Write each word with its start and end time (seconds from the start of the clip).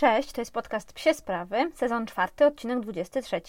Cześć, 0.00 0.32
to 0.32 0.40
jest 0.40 0.52
podcast 0.52 0.92
Psie 0.92 1.14
Sprawy, 1.14 1.70
sezon 1.74 2.06
czwarty, 2.06 2.46
odcinek 2.46 2.80
23. 2.80 3.40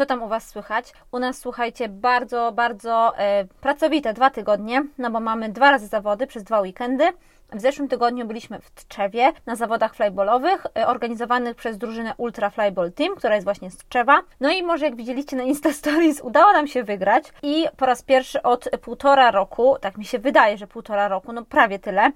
Co 0.00 0.06
tam 0.06 0.22
u 0.22 0.28
Was 0.28 0.48
słychać? 0.48 0.92
U 1.12 1.18
nas 1.18 1.38
słuchajcie 1.38 1.88
bardzo, 1.88 2.52
bardzo 2.52 3.18
e, 3.18 3.44
pracowite 3.44 4.12
dwa 4.12 4.30
tygodnie, 4.30 4.84
no 4.98 5.10
bo 5.10 5.20
mamy 5.20 5.48
dwa 5.48 5.70
razy 5.70 5.86
zawody 5.86 6.26
przez 6.26 6.42
dwa 6.42 6.60
weekendy. 6.60 7.04
W 7.52 7.60
zeszłym 7.60 7.88
tygodniu 7.88 8.26
byliśmy 8.26 8.60
w 8.60 8.70
Tczewie 8.70 9.32
na 9.46 9.56
zawodach 9.56 9.94
flyballowych 9.94 10.66
e, 10.76 10.86
organizowanych 10.86 11.56
przez 11.56 11.78
drużynę 11.78 12.14
Ultra 12.16 12.50
Flyball 12.50 12.92
Team, 12.92 13.16
która 13.16 13.34
jest 13.34 13.44
właśnie 13.44 13.70
z 13.70 13.76
Tczewa. 13.76 14.22
No 14.40 14.50
i 14.50 14.62
może 14.62 14.84
jak 14.84 14.96
widzieliście 14.96 15.36
na 15.36 15.42
Insta 15.42 15.72
Stories 15.72 16.20
udało 16.30 16.52
nam 16.52 16.66
się 16.66 16.82
wygrać 16.82 17.24
i 17.42 17.66
po 17.76 17.86
raz 17.86 18.02
pierwszy 18.02 18.42
od 18.42 18.68
półtora 18.82 19.30
roku, 19.30 19.76
tak 19.80 19.98
mi 19.98 20.04
się 20.04 20.18
wydaje, 20.18 20.58
że 20.58 20.66
półtora 20.66 21.08
roku, 21.08 21.32
no 21.32 21.44
prawie 21.44 21.78
tyle, 21.78 22.12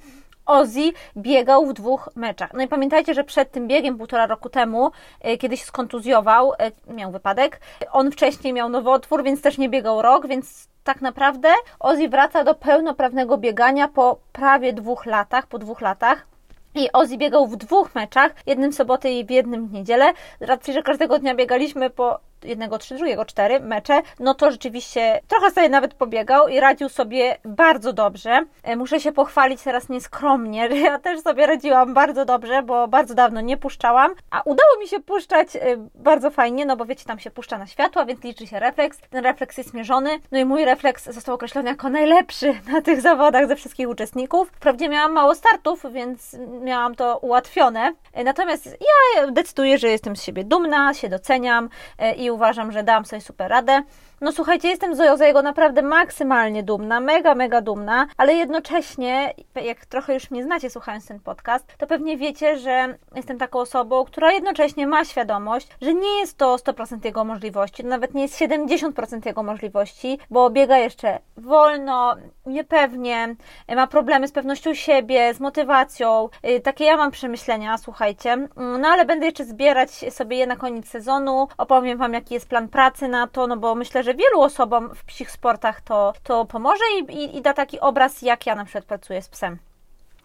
Ozzy 0.47 0.93
biegał 1.17 1.67
w 1.67 1.73
dwóch 1.73 2.09
meczach. 2.15 2.51
No 2.55 2.63
i 2.63 2.69
pamiętajcie, 2.69 3.15
że 3.15 3.25
przed 3.25 3.51
tym 3.51 3.69
biegiem 3.69 3.99
półtora 3.99 4.27
roku 4.27 4.49
temu, 4.49 4.91
e, 5.21 5.37
kiedyś 5.37 5.63
skontuzjował, 5.63 6.53
e, 6.53 6.93
miał 6.95 7.11
wypadek. 7.11 7.61
On 7.93 8.13
wcześniej 8.13 8.53
miał 8.53 8.69
nowotwór, 8.69 9.25
więc 9.25 9.43
też 9.43 9.59
nie 9.59 9.69
biegał 9.69 10.03
rok, 10.03 10.27
więc 10.27 10.69
tak 10.85 11.01
naprawdę 11.01 11.49
Ozzy 11.81 12.09
wraca 12.09 12.45
do 12.45 12.55
pełnoprawnego 12.55 13.39
biegania 13.39 13.89
po 13.89 14.19
prawie 14.33 14.73
dwóch 14.73 15.07
latach, 15.07 15.47
po 15.47 15.59
dwóch 15.59 15.81
latach. 15.81 16.27
I 16.75 16.93
Ozzy 16.93 17.17
biegał 17.17 17.47
w 17.47 17.57
dwóch 17.57 17.95
meczach, 17.95 18.35
jednym 18.47 18.73
w 18.73 18.75
sobotę 18.75 19.13
i 19.13 19.25
w 19.25 19.31
jednym 19.31 19.67
w 19.67 19.73
niedzielę. 19.73 20.13
Z 20.41 20.45
racji, 20.45 20.73
że 20.75 20.83
każdego 20.83 21.19
dnia 21.19 21.35
biegaliśmy 21.35 21.91
po 21.91 22.21
jednego 22.45 22.79
trzy, 22.79 22.95
drugiego 22.95 23.25
cztery 23.25 23.61
mecze, 23.61 24.03
no 24.21 24.35
to 24.35 24.51
rzeczywiście 24.51 25.21
trochę 25.29 25.51
sobie 25.51 25.69
nawet 25.69 25.95
pobiegał 25.95 26.49
i 26.49 26.61
radził 26.61 26.89
sobie 26.89 27.37
bardzo 27.45 27.93
dobrze. 27.93 28.45
E, 28.63 28.77
muszę 28.77 29.01
się 29.01 29.13
pochwalić 29.13 29.63
teraz 29.63 29.89
nieskromnie, 29.89 30.69
że 30.71 30.77
ja 30.77 30.99
też 30.99 31.21
sobie 31.21 31.47
radziłam 31.47 31.95
bardzo 31.95 32.25
dobrze, 32.25 32.63
bo 32.63 32.89
bardzo 32.89 33.15
dawno 33.15 33.41
nie 33.41 33.57
puszczałam, 33.57 34.15
a 34.31 34.41
udało 34.41 34.79
mi 34.81 34.89
się 34.89 35.01
puszczać 35.01 35.57
e, 35.57 35.61
bardzo 35.95 36.31
fajnie, 36.31 36.67
no 36.67 36.77
bo 36.77 36.85
wiecie, 36.85 37.05
tam 37.05 37.19
się 37.19 37.31
puszcza 37.31 37.59
na 37.59 37.67
światła, 37.67 38.05
więc 38.05 38.25
liczy 38.25 38.47
się 38.47 38.61
refleks. 38.61 39.01
Ten 39.11 39.25
refleks 39.25 39.59
jest 39.59 39.75
mierzony, 39.75 40.19
no 40.33 40.39
i 40.39 40.45
mój 40.45 40.65
refleks 40.65 41.05
został 41.05 41.35
określony 41.35 41.71
jako 41.71 41.89
najlepszy 41.89 42.55
na 42.73 42.83
tych 42.83 43.01
zawodach 43.01 43.49
ze 43.49 43.57
wszystkich 43.57 43.89
uczestników. 43.89 44.49
Wprawdzie 44.49 44.89
miałam 44.89 45.13
mało 45.13 45.35
startów, 45.35 45.87
więc 45.93 46.37
miałam 46.61 46.95
to 46.95 47.19
ułatwione. 47.19 47.93
E, 48.13 48.25
natomiast 48.25 48.67
ja 48.67 49.27
decyduję, 49.31 49.79
że 49.79 49.89
jestem 49.89 50.17
z 50.17 50.23
siebie 50.23 50.45
dumna, 50.45 50.95
się 50.95 51.09
doceniam 51.09 51.69
i 52.17 52.31
uważam, 52.35 52.73
że 52.73 52.83
dam 52.83 53.05
sobie 53.05 53.23
super 53.23 53.51
radę. 53.51 53.83
No 54.25 54.33
słuchajcie, 54.33 54.69
jestem 54.69 54.95
z 54.95 55.21
jego 55.21 55.43
naprawdę 55.43 55.83
maksymalnie 55.83 56.63
dumna, 56.63 57.01
mega, 57.01 57.35
mega 57.35 57.61
dumna, 57.61 58.07
ale 58.17 58.35
jednocześnie, 58.35 59.35
jak 59.65 59.87
trochę 59.87 60.15
już 60.15 60.31
mnie 60.31 60.45
znacie 60.45 60.71
słuchając 60.71 61.07
ten 61.07 61.21
podcast, 61.21 61.67
to 61.79 61.87
pewnie 61.87 62.17
wiecie, 62.17 62.59
że 62.59 62.99
jestem 63.15 63.39
taką 63.39 63.59
osobą, 63.59 64.05
która 64.05 64.33
jednocześnie 64.33 64.87
ma 64.87 65.05
świadomość, 65.05 65.69
że 65.83 65.95
nie 65.95 66.21
jest 66.21 66.39
to 66.39 66.57
100% 66.57 67.05
jego 67.05 67.25
możliwości, 67.25 67.85
nawet 67.85 68.15
nie 68.15 68.23
jest 68.23 68.41
70% 68.41 69.27
jego 69.27 69.43
możliwości, 69.43 70.19
bo 70.31 70.51
biega 70.51 70.79
jeszcze 70.79 71.19
wolno, 71.37 72.17
niepewnie, 72.47 73.37
ma 73.77 73.87
problemy 73.87 74.29
z 74.29 74.33
pewnością 74.33 74.75
siebie, 74.75 75.35
z 75.35 75.41
motywacją. 75.41 76.29
Y, 76.49 76.61
takie 76.61 76.85
ja 76.85 76.97
mam 76.97 77.11
przemyślenia, 77.11 77.79
słuchajcie. 77.79 78.49
No 78.57 78.89
ale 78.89 79.05
będę 79.05 79.27
jeszcze 79.27 79.45
zbierać 79.45 79.91
sobie 79.91 80.37
je 80.37 80.47
na 80.47 80.57
koniec 80.57 80.89
sezonu, 80.89 81.49
opowiem 81.59 81.99
Wam, 81.99 82.13
jaki 82.13 82.35
jest 82.35 82.49
plan 82.49 82.69
pracy 82.69 83.09
na 83.09 83.27
to, 83.27 83.47
no 83.47 83.57
bo 83.57 83.75
myślę, 83.75 84.03
że 84.03 84.14
wielu 84.15 84.41
osobom 84.41 84.95
w 84.95 85.05
psich 85.05 85.31
sportach 85.31 85.81
to, 85.81 86.13
to 86.23 86.45
pomoże 86.45 86.85
i, 86.99 87.13
i, 87.13 87.37
i 87.37 87.43
da 87.43 87.55
taki 87.55 87.81
obraz, 87.81 88.23
jak 88.23 88.47
ja 88.47 88.55
na 88.55 88.65
przykład 88.65 88.85
pracuję 88.85 89.23
z 89.23 89.29
psem 89.29 89.59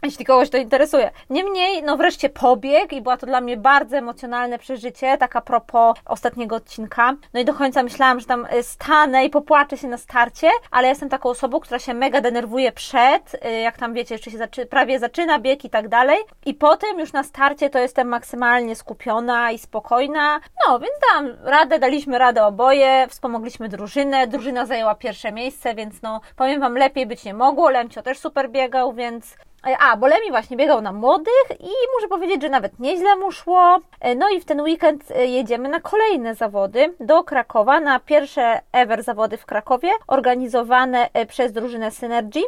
jeśli 0.04 0.26
kogoś 0.26 0.50
to 0.50 0.58
interesuje. 0.58 1.12
Niemniej, 1.30 1.84
no 1.84 1.98
wreszcie 1.98 2.30
pobieg 2.30 2.94
i 2.94 3.02
była 3.02 3.18
to 3.18 3.26
dla 3.26 3.42
mnie 3.42 3.58
bardzo 3.58 3.98
emocjonalne 3.98 4.60
przeżycie, 4.60 5.18
tak 5.18 5.36
a 5.36 5.42
propos 5.42 5.98
ostatniego 6.06 6.56
odcinka. 6.56 7.16
No 7.34 7.40
i 7.40 7.46
do 7.46 7.54
końca 7.54 7.84
myślałam, 7.84 8.20
że 8.20 8.26
tam 8.26 8.46
y, 8.46 8.64
stanę 8.64 9.26
i 9.26 9.30
popłaczę 9.30 9.78
się 9.78 9.88
na 9.88 9.98
starcie, 9.98 10.50
ale 10.72 10.88
jestem 10.88 11.10
taką 11.10 11.30
osobą, 11.30 11.60
która 11.60 11.80
się 11.80 11.94
mega 11.94 12.22
denerwuje 12.22 12.72
przed, 12.72 13.34
y, 13.46 13.52
jak 13.52 13.78
tam 13.78 13.94
wiecie, 13.94 14.16
jeszcze 14.16 14.32
się 14.32 14.38
zaczy 14.38 14.66
prawie 14.66 15.00
zaczyna 15.00 15.40
bieg 15.40 15.66
i 15.66 15.70
tak 15.70 15.88
dalej. 15.88 16.18
I 16.46 16.54
potem 16.54 17.00
już 17.00 17.14
na 17.14 17.24
starcie 17.24 17.70
to 17.70 17.80
jestem 17.80 18.08
maksymalnie 18.08 18.76
skupiona 18.76 19.52
i 19.52 19.60
spokojna. 19.60 20.40
No, 20.68 20.80
więc 20.80 20.94
dam 21.14 21.46
radę, 21.52 21.80
daliśmy 21.80 22.18
radę 22.18 22.46
oboje, 22.46 23.08
wspomogliśmy 23.10 23.70
drużynę, 23.70 24.28
drużyna 24.28 24.66
zajęła 24.66 24.96
pierwsze 24.96 25.32
miejsce, 25.32 25.76
więc 25.76 26.02
no, 26.02 26.22
powiem 26.36 26.62
Wam, 26.62 26.78
lepiej 26.78 27.06
być 27.06 27.24
nie 27.24 27.34
mogło. 27.34 27.70
Lemcio 27.70 28.02
też 28.02 28.20
super 28.20 28.50
biegał, 28.50 28.94
więc 28.94 29.36
a, 29.64 29.98
bo 29.98 30.08
Lemi 30.08 30.30
właśnie 30.30 30.58
biegał 30.58 30.82
na 30.82 30.94
młodych 30.94 31.46
i 31.60 31.70
muszę 31.96 32.08
powiedzieć, 32.10 32.42
że 32.42 32.50
nawet 32.50 32.80
nieźle 32.80 33.16
mu 33.16 33.32
szło. 33.32 33.78
E, 34.00 34.16
no 34.16 34.30
i 34.30 34.42
w 34.42 34.46
ten 34.46 34.62
weekend 34.62 35.12
e, 35.12 35.26
jedziemy 35.26 35.70
na 35.70 35.80
kolejne 35.80 36.36
zawody 36.36 36.94
do 37.00 37.24
Krakowa, 37.24 37.80
na 37.80 38.00
pierwsze 38.00 38.62
ever 38.72 39.04
zawody 39.04 39.38
w 39.38 39.46
Krakowie, 39.46 39.90
organizowane 40.08 41.10
przez 41.28 41.52
drużynę 41.52 41.92
Synergy. 41.92 42.42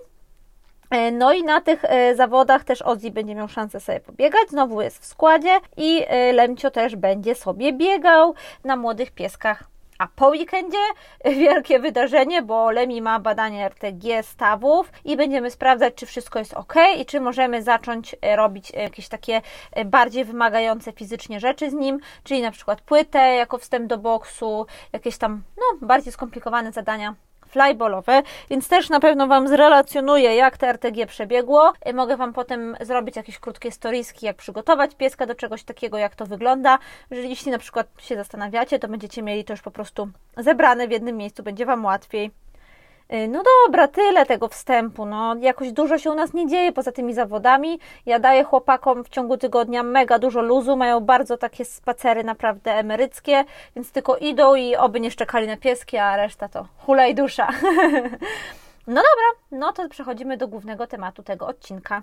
No 1.12 1.34
i 1.34 1.44
na 1.44 1.62
tych 1.62 1.84
zawodach 2.16 2.64
też 2.64 2.82
Ozzy 2.82 3.12
będzie 3.12 3.36
miał 3.36 3.48
szansę 3.48 3.80
sobie 3.80 4.00
pobiegać, 4.00 4.50
znowu 4.50 4.82
jest 4.82 5.02
w 5.02 5.06
składzie 5.06 5.60
i 5.78 6.06
Lemcio 6.34 6.72
też 6.72 6.96
będzie 6.96 7.36
sobie 7.36 7.74
biegał 7.74 8.34
na 8.64 8.76
młodych 8.76 9.12
pieskach 9.12 9.71
a 10.02 10.08
po 10.16 10.28
weekendzie 10.28 10.78
wielkie 11.26 11.80
wydarzenie, 11.80 12.42
bo 12.42 12.72
Lemi 12.72 13.02
ma 13.02 13.20
badanie 13.20 13.66
RTG 13.66 14.24
stawów 14.24 14.92
i 15.06 15.18
będziemy 15.18 15.52
sprawdzać, 15.52 15.94
czy 15.96 16.06
wszystko 16.06 16.40
jest 16.40 16.54
ok 16.54 16.74
i 16.98 17.06
czy 17.06 17.20
możemy 17.20 17.64
zacząć 17.64 18.16
e, 18.22 18.36
robić 18.36 18.72
jakieś 18.72 19.08
takie 19.08 19.42
e, 19.72 19.86
bardziej 19.86 20.26
wymagające 20.26 20.92
fizycznie 20.92 21.40
rzeczy 21.40 21.70
z 21.70 21.74
nim, 21.74 22.00
czyli 22.24 22.42
na 22.42 22.52
przykład 22.52 22.82
płytę 22.82 23.20
jako 23.20 23.58
wstęp 23.58 23.88
do 23.88 23.98
boksu, 23.98 24.66
jakieś 24.94 25.18
tam 25.18 25.44
no, 25.58 25.88
bardziej 25.88 26.14
skomplikowane 26.14 26.72
zadania 26.72 27.16
flyballowe, 27.52 28.22
więc 28.50 28.68
też 28.68 28.90
na 28.90 29.00
pewno 29.00 29.28
Wam 29.28 29.48
zrelacjonuję, 29.48 30.36
jak 30.36 30.58
te 30.58 30.68
RTG 30.68 31.06
przebiegło. 31.06 31.74
Mogę 31.94 32.18
Wam 32.18 32.34
potem 32.34 32.76
zrobić 32.82 33.16
jakieś 33.16 33.40
krótkie 33.40 33.72
storiski, 33.72 34.26
jak 34.26 34.38
przygotować 34.38 34.96
pieska 34.96 35.26
do 35.26 35.36
czegoś 35.36 35.64
takiego, 35.64 35.98
jak 35.98 36.16
to 36.16 36.26
wygląda. 36.26 36.80
Jeśli 37.12 37.52
na 37.52 37.58
przykład 37.58 37.88
się 38.00 38.16
zastanawiacie, 38.16 38.80
to 38.80 38.88
będziecie 38.88 39.22
mieli 39.22 39.44
to 39.44 39.54
już 39.54 39.62
po 39.62 39.72
prostu 39.72 40.10
zebrane 40.38 40.88
w 40.88 40.92
jednym 40.92 41.18
miejscu, 41.18 41.44
będzie 41.44 41.66
Wam 41.66 41.86
łatwiej. 41.86 42.41
Y, 43.14 43.28
no 43.28 43.44
dobra, 43.66 43.88
tyle 43.88 44.26
tego 44.26 44.48
wstępu. 44.48 45.06
No, 45.06 45.36
jakoś 45.36 45.72
dużo 45.72 45.98
się 45.98 46.12
u 46.12 46.16
nas 46.16 46.34
nie 46.34 46.48
dzieje 46.48 46.72
poza 46.72 46.92
tymi 46.92 47.14
zawodami. 47.14 47.80
Ja 48.06 48.20
daję 48.20 48.44
chłopakom 48.44 49.04
w 49.04 49.10
ciągu 49.10 49.38
tygodnia 49.38 49.84
mega 49.84 50.20
dużo 50.20 50.42
luzu, 50.42 50.78
mają 50.78 51.00
bardzo 51.00 51.38
takie 51.38 51.66
spacery 51.66 52.24
naprawdę 52.24 52.74
emeryckie, 52.74 53.46
więc 53.76 53.92
tylko 53.92 54.18
idą 54.18 54.56
i 54.56 54.76
oby 54.76 55.00
nie 55.00 55.12
szczekali 55.12 55.48
na 55.48 55.58
pieski, 55.58 55.98
a 55.98 56.18
reszta 56.18 56.50
to 56.50 56.68
hulaj 56.78 57.16
dusza. 57.16 57.48
no 58.88 59.02
dobra, 59.02 59.30
no 59.52 59.74
to 59.74 59.90
przechodzimy 59.90 60.38
do 60.38 60.48
głównego 60.48 60.88
tematu 60.88 61.24
tego 61.24 61.48
odcinka. 61.48 62.02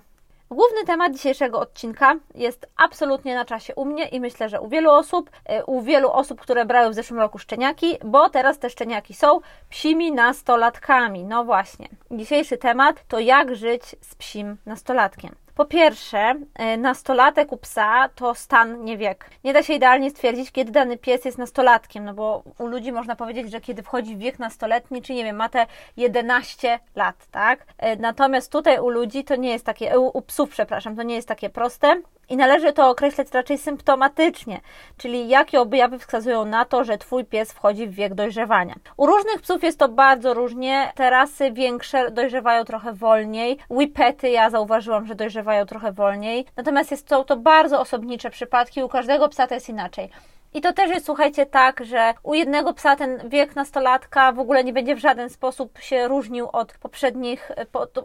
Główny 0.51 0.83
temat 0.85 1.13
dzisiejszego 1.13 1.59
odcinka 1.59 2.15
jest 2.35 2.67
absolutnie 2.77 3.35
na 3.35 3.45
czasie 3.45 3.75
u 3.75 3.85
mnie 3.85 4.07
i 4.07 4.19
myślę, 4.19 4.49
że 4.49 4.61
u 4.61 4.67
wielu 4.67 4.91
osób, 4.91 5.29
e, 5.45 5.65
u 5.65 5.81
wielu 5.81 6.11
osób, 6.11 6.41
które 6.41 6.65
brały 6.65 6.89
w 6.89 6.93
zeszłym 6.93 7.19
roku 7.19 7.37
szczeniaki, 7.37 7.97
bo 8.05 8.29
teraz 8.29 8.59
te 8.59 8.69
szczeniaki 8.69 9.13
są 9.13 9.39
psimi 9.69 10.11
nastolatkami. 10.11 11.23
No 11.23 11.43
właśnie. 11.43 11.87
Dzisiejszy 12.11 12.57
temat 12.57 13.03
to 13.07 13.19
jak 13.19 13.55
żyć 13.55 13.83
z 14.01 14.15
psim 14.15 14.57
nastolatkiem. 14.65 15.35
Po 15.59 15.65
pierwsze, 15.65 16.35
e, 16.55 16.77
nastolatek 16.77 17.51
u 17.51 17.57
psa 17.57 18.09
to 18.15 18.35
stan, 18.35 18.83
nie 18.83 18.97
wiek. 18.97 19.29
Nie 19.43 19.53
da 19.53 19.63
się 19.63 19.73
idealnie 19.73 20.09
stwierdzić, 20.09 20.51
kiedy 20.51 20.71
dany 20.71 20.97
pies 20.97 21.25
jest 21.25 21.37
nastolatkiem, 21.37 22.05
no 22.05 22.13
bo 22.13 22.43
u 22.59 22.67
ludzi 22.67 22.91
można 22.91 23.15
powiedzieć, 23.15 23.51
że 23.51 23.61
kiedy 23.61 23.83
wchodzi 23.83 24.15
w 24.15 24.19
wiek 24.19 24.39
nastoletni, 24.39 25.01
czy 25.01 25.13
nie 25.13 25.23
wiem, 25.23 25.35
ma 25.35 25.49
te 25.49 25.65
11 25.97 26.79
lat, 26.95 27.27
tak? 27.31 27.65
E, 27.77 27.95
natomiast 27.95 28.51
tutaj 28.51 28.79
u 28.79 28.89
ludzi 28.89 29.23
to 29.23 29.35
nie 29.35 29.51
jest 29.51 29.65
takie, 29.65 29.99
u 29.99 30.21
psów, 30.21 30.49
przepraszam, 30.49 30.95
to 30.95 31.03
nie 31.03 31.15
jest 31.15 31.27
takie 31.27 31.49
proste 31.49 32.01
i 32.29 32.37
należy 32.37 32.73
to 32.73 32.89
określać 32.89 33.27
raczej 33.31 33.57
symptomatycznie, 33.57 34.61
czyli 34.97 35.29
jakie 35.29 35.61
objawy 35.61 35.99
wskazują 35.99 36.45
na 36.45 36.65
to, 36.65 36.83
że 36.83 36.97
Twój 36.97 37.25
pies 37.25 37.51
wchodzi 37.51 37.87
w 37.87 37.93
wiek 37.93 38.13
dojrzewania. 38.13 38.75
U 38.97 39.05
różnych 39.05 39.41
psów 39.41 39.63
jest 39.63 39.79
to 39.79 39.89
bardzo 39.89 40.33
różnie. 40.33 40.91
Te 40.95 41.09
rasy 41.09 41.51
większe 41.51 42.11
dojrzewają 42.11 42.63
trochę 42.63 42.93
wolniej. 42.93 43.57
Whippety 43.69 44.29
ja 44.29 44.49
zauważyłam, 44.49 45.05
że 45.05 45.15
dojrzewają 45.15 45.65
trochę 45.65 45.91
wolniej. 45.91 46.45
Natomiast 46.57 46.91
jest 46.91 47.07
to 47.07 47.37
bardzo 47.37 47.79
osobnicze 47.79 48.29
przypadki. 48.29 48.83
U 48.83 48.89
każdego 48.89 49.29
psa 49.29 49.47
to 49.47 49.53
jest 49.53 49.69
inaczej. 49.69 50.09
I 50.53 50.61
to 50.61 50.73
też 50.73 50.89
jest, 50.89 51.05
słuchajcie, 51.05 51.45
tak, 51.45 51.85
że 51.85 52.13
u 52.23 52.33
jednego 52.33 52.73
psa 52.73 52.95
ten 52.95 53.29
wiek 53.29 53.55
nastolatka 53.55 54.31
w 54.31 54.39
ogóle 54.39 54.63
nie 54.63 54.73
będzie 54.73 54.95
w 54.95 54.99
żaden 54.99 55.29
sposób 55.29 55.79
się 55.79 56.07
różnił 56.07 56.49
od 56.53 56.73
poprzednich, 56.73 57.51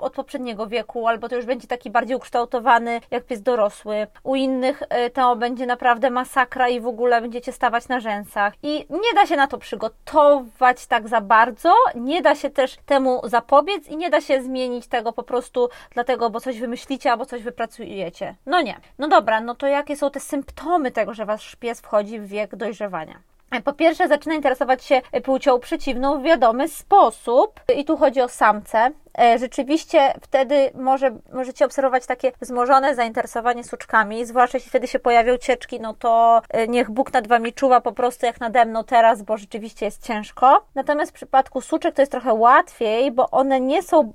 od 0.00 0.14
poprzedniego 0.14 0.66
wieku, 0.66 1.08
albo 1.08 1.28
to 1.28 1.36
już 1.36 1.44
będzie 1.44 1.68
taki 1.68 1.90
bardziej 1.90 2.16
ukształtowany, 2.16 3.00
jak 3.10 3.24
pies 3.24 3.42
dorosły. 3.42 4.06
U 4.22 4.36
innych 4.36 4.82
e, 4.88 5.10
to 5.10 5.36
będzie 5.36 5.66
naprawdę 5.66 6.10
masakra 6.10 6.68
i 6.68 6.80
w 6.80 6.86
ogóle 6.86 7.20
będziecie 7.20 7.52
stawać 7.52 7.88
na 7.88 8.00
rzęsach. 8.00 8.54
I 8.62 8.86
nie 8.90 9.14
da 9.14 9.26
się 9.26 9.36
na 9.36 9.46
to 9.46 9.58
przygotować 9.58 10.86
tak 10.86 11.08
za 11.08 11.20
bardzo, 11.20 11.74
nie 11.94 12.22
da 12.22 12.34
się 12.34 12.50
też 12.50 12.76
temu 12.86 13.20
zapobiec 13.24 13.88
i 13.88 13.96
nie 13.96 14.10
da 14.10 14.20
się 14.20 14.42
zmienić 14.42 14.86
tego 14.86 15.12
po 15.12 15.22
prostu 15.22 15.68
dlatego, 15.90 16.30
bo 16.30 16.40
coś 16.40 16.60
wymyślicie 16.60 17.12
albo 17.12 17.26
coś 17.26 17.42
wypracujecie. 17.42 18.34
No 18.46 18.62
nie. 18.62 18.80
No 18.98 19.08
dobra, 19.08 19.40
no 19.40 19.54
to 19.54 19.66
jakie 19.66 19.96
są 19.96 20.10
te 20.10 20.20
symptomy 20.20 20.90
tego, 20.90 21.14
że 21.14 21.26
wasz 21.26 21.56
pies 21.56 21.80
wchodzi 21.80 22.20
w 22.20 22.33
dojrzewania? 22.56 23.20
Po 23.64 23.72
pierwsze, 23.72 24.08
zaczyna 24.08 24.34
interesować 24.34 24.84
się 24.84 25.00
płcią 25.24 25.58
przeciwną 25.58 26.20
w 26.20 26.22
wiadomy 26.22 26.68
sposób, 26.68 27.60
i 27.76 27.84
tu 27.84 27.96
chodzi 27.96 28.20
o 28.20 28.28
samce. 28.28 28.90
E, 29.18 29.38
rzeczywiście 29.38 30.14
wtedy 30.20 30.70
może, 30.74 31.10
możecie 31.32 31.64
obserwować 31.64 32.06
takie 32.06 32.32
wzmożone 32.40 32.94
zainteresowanie 32.94 33.64
suczkami, 33.64 34.24
zwłaszcza 34.26 34.58
jeśli 34.58 34.70
wtedy 34.70 34.88
się 34.88 34.98
pojawią 34.98 35.36
cieczki, 35.36 35.80
no 35.80 35.94
to 35.94 36.42
e, 36.48 36.68
niech 36.68 36.90
Bóg 36.90 37.12
nad 37.12 37.26
Wami 37.26 37.52
czuwa 37.52 37.80
po 37.80 37.92
prostu 37.92 38.26
jak 38.26 38.40
nade 38.40 38.64
mną 38.64 38.84
teraz, 38.84 39.22
bo 39.22 39.36
rzeczywiście 39.36 39.86
jest 39.86 40.02
ciężko. 40.02 40.64
Natomiast 40.74 41.12
w 41.12 41.14
przypadku 41.14 41.60
suczek 41.60 41.94
to 41.94 42.02
jest 42.02 42.12
trochę 42.12 42.34
łatwiej, 42.34 43.12
bo 43.12 43.30
one 43.30 43.60
nie 43.60 43.82
są 43.82 44.12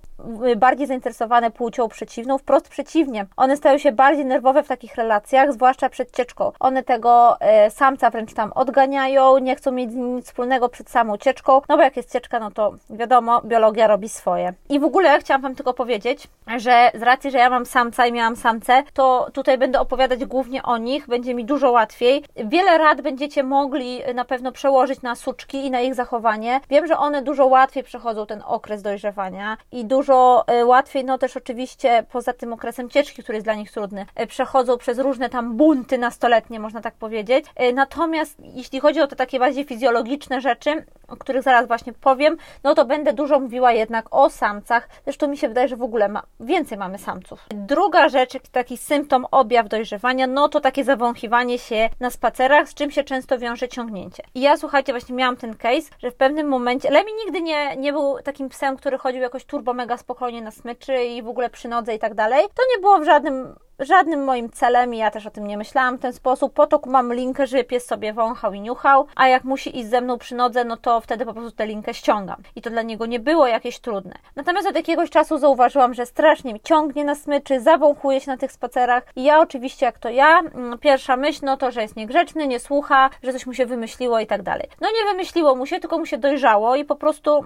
bardziej 0.58 0.88
zainteresowane 0.88 1.52
płcią 1.52 1.88
przeciwną, 1.88 2.38
wprost 2.38 2.70
przeciwnie. 2.70 3.26
One 3.38 3.58
stają 3.58 3.78
się 3.78 3.92
bardziej 3.92 4.26
nerwowe 4.26 4.64
w 4.64 4.68
takich 4.68 4.96
relacjach, 4.96 5.54
zwłaszcza 5.54 5.90
przed 5.90 6.12
cieczką. 6.12 6.52
One 6.60 6.84
tego 6.84 7.38
e, 7.40 7.72
samca 7.72 8.10
wręcz 8.10 8.34
tam 8.34 8.52
odganiają, 8.56 9.38
nie 9.38 9.56
chcą 9.56 9.72
mieć 9.72 9.92
nic 9.94 10.26
wspólnego 10.26 10.70
przed 10.70 10.90
samą 10.90 11.18
cieczką, 11.18 11.62
no 11.70 11.78
bo 11.78 11.84
jak 11.84 11.98
jest 11.98 12.14
cieczka, 12.14 12.40
no 12.40 12.52
to 12.52 12.74
wiadomo, 12.90 13.42
biologia 13.42 13.88
robi 13.88 14.10
swoje. 14.10 14.54
I 14.70 14.80
w 14.80 14.84
ogóle 14.90 15.20
chciałam 15.20 15.42
Wam 15.42 15.56
tylko 15.56 15.74
powiedzieć, 15.74 16.28
że 16.58 16.92
z 16.94 17.02
racji, 17.02 17.32
że 17.32 17.38
ja 17.38 17.50
mam 17.50 17.66
samca 17.66 18.08
i 18.08 18.12
miałam 18.12 18.36
samce, 18.36 18.84
to 18.94 19.30
tutaj 19.34 19.58
będę 19.58 19.80
opowiadać 19.80 20.26
głównie 20.26 20.64
o 20.64 20.78
nich, 20.78 21.08
będzie 21.08 21.36
mi 21.36 21.46
dużo 21.46 21.72
łatwiej. 21.72 22.24
Wiele 22.36 22.78
rad 22.78 23.02
będziecie 23.02 23.44
mogli 23.44 24.02
na 24.16 24.26
pewno 24.26 24.52
przełożyć 24.52 25.02
na 25.02 25.16
suczki 25.16 25.66
i 25.66 25.72
na 25.72 25.82
ich 25.82 25.96
zachowanie. 25.96 26.62
Wiem, 26.70 26.88
że 26.88 26.98
one 26.98 27.22
dużo 27.22 27.46
łatwiej 27.46 27.84
przechodzą 27.84 28.26
ten 28.26 28.44
okres 28.46 28.82
dojrzewania 28.82 29.58
i 29.72 29.86
dużo 29.86 30.44
e, 30.48 30.66
łatwiej, 30.66 31.06
no 31.06 31.18
też 31.18 31.38
oczywiście 31.38 32.04
poza 32.12 32.34
tym 32.34 32.54
okresem 32.54 32.90
cieczki, 32.90 33.24
który 33.24 33.36
jest 33.36 33.46
dla 33.46 33.56
nich 33.56 33.72
trudny, 33.72 34.06
e, 34.16 34.28
przechodzą 34.28 34.78
przez 34.78 35.00
różne 35.00 35.30
tam 35.30 35.58
bunty 35.58 35.98
nastoletnie, 35.98 36.60
można 36.60 36.82
tak 36.82 36.94
powiedzieć. 36.94 37.46
Natomiast 37.74 38.38
jeśli 38.40 38.80
chodzi 38.80 39.02
o 39.02 39.08
te 39.08 39.16
takie 39.16 39.40
bardziej 39.40 39.64
fizjologiczne 39.64 40.42
rzeczy, 40.42 40.86
o 41.10 41.18
których 41.18 41.44
zaraz 41.44 41.68
właśnie 41.68 41.94
powiem, 41.94 42.38
no 42.64 42.76
to 42.76 42.86
będę 42.86 43.14
dużo 43.14 43.40
mówiła 43.40 43.72
jednak 43.72 44.06
o 44.12 44.30
samcach. 44.30 44.90
Zresztą 45.04 45.28
mi 45.28 45.38
się 45.38 45.48
wydaje, 45.48 45.68
że 45.68 45.76
w 45.76 45.82
ogóle 45.82 46.10
ma, 46.10 46.24
więcej 46.40 46.78
mamy 46.78 46.98
samców. 46.98 47.46
Druga 47.50 48.10
rzecz, 48.10 48.34
taki 48.52 48.78
symptom, 48.78 49.26
objaw 49.32 49.70
dojrzewania, 49.70 50.28
no 50.28 50.50
to 50.50 50.62
takie 50.62 50.84
zawąchiwanie 50.84 51.60
się 51.60 51.90
na 52.00 52.10
spacerach, 52.10 52.70
z 52.70 52.74
czym 52.74 52.92
się 52.92 53.04
często 53.04 53.40
wiąże 53.40 53.68
ciągnięcie. 53.68 54.24
I 54.36 54.42
ja, 54.42 54.58
słuchajcie, 54.58 54.94
właśnie 54.94 55.16
miałam 55.16 55.38
ten 55.38 55.56
case, 55.56 55.90
że 56.00 56.12
w 56.12 56.16
pewnym 56.16 56.48
momencie, 56.48 56.90
Lemi 56.90 57.12
nigdy 57.26 57.42
nie, 57.42 57.78
nie 57.78 57.94
był 57.94 58.18
takim 58.24 58.50
psem, 58.50 58.78
który 58.78 58.98
chodził 58.98 59.22
jakoś 59.22 59.46
turbo 59.46 59.74
mega 59.74 59.98
spokojnie 59.98 60.42
na 60.42 60.52
smyczy 60.52 61.04
i 61.04 61.24
w 61.24 61.28
ogóle 61.28 61.50
przy 61.50 61.68
nodze 61.68 61.96
i 61.96 62.00
tak 62.00 62.14
dalej. 62.14 62.46
To 62.56 62.64
nie 62.76 62.82
było 62.82 63.00
w 63.00 63.06
żadnym 63.06 63.56
żadnym 63.80 64.24
moim 64.24 64.50
celem 64.50 64.94
i 64.94 64.98
ja 64.98 65.12
też 65.12 65.26
o 65.26 65.32
tym 65.32 65.48
nie 65.48 65.58
myślałam 65.58 65.98
w 65.98 66.02
ten 66.02 66.14
sposób. 66.14 66.54
Po 66.54 66.68
to 66.68 66.82
mam 66.86 67.14
linkę, 67.14 67.48
żeby 67.48 67.64
pies 67.64 67.86
sobie 67.86 68.14
wąchał 68.14 68.54
i 68.54 68.62
niuchał, 68.62 69.08
a 69.16 69.28
jak 69.28 69.44
musi 69.44 69.80
iść 69.80 69.90
ze 69.90 70.02
mną 70.02 70.18
przy 70.18 70.36
nodze, 70.36 70.66
no 70.66 70.78
to 70.78 71.02
wtedy 71.02 71.26
po 71.26 71.34
prostu 71.34 71.52
tę 71.52 71.68
linkę 71.68 71.94
ściągam. 71.94 72.44
I 72.56 72.62
to 72.62 72.70
dla 72.70 72.82
niego 72.82 73.06
nie 73.06 73.20
było 73.20 73.48
jakieś 73.48 73.80
trudne. 73.80 74.16
Natomiast 74.36 74.68
od 74.68 74.76
jakiegoś 74.76 75.10
czasu 75.10 75.38
zauważyłam, 75.38 75.94
że 75.94 76.06
strasznie 76.06 76.54
mi 76.54 76.62
ciągnie 76.62 77.06
na 77.06 77.16
smyczy, 77.16 77.60
zawąchuje 77.60 78.22
się 78.22 78.32
na 78.32 78.38
tych 78.38 78.52
spacerach 78.52 79.04
i 79.16 79.24
ja 79.24 79.40
oczywiście 79.40 79.86
jak 79.86 80.00
to 80.00 80.10
ja, 80.10 80.40
mm, 80.40 80.80
pierwsza 80.80 81.18
myśl 81.18 81.40
no 81.44 81.58
to, 81.58 81.72
że 81.72 81.82
jest 81.82 81.96
niegrzeczny, 81.96 82.48
nie 82.48 82.60
słucha, 82.60 83.10
że 83.24 83.34
coś 83.34 83.46
mu 83.46 83.54
się 83.54 83.66
wymyśliło 83.66 84.20
i 84.20 84.28
tak 84.28 84.42
dalej. 84.42 84.68
No 84.82 84.88
nie 84.92 85.12
wymyśliło 85.12 85.56
mu 85.56 85.66
się, 85.66 85.80
tylko 85.80 85.98
mu 85.98 86.06
się 86.06 86.18
dojrzało 86.18 86.76
i 86.76 86.86
po 86.86 86.96
prostu 86.96 87.46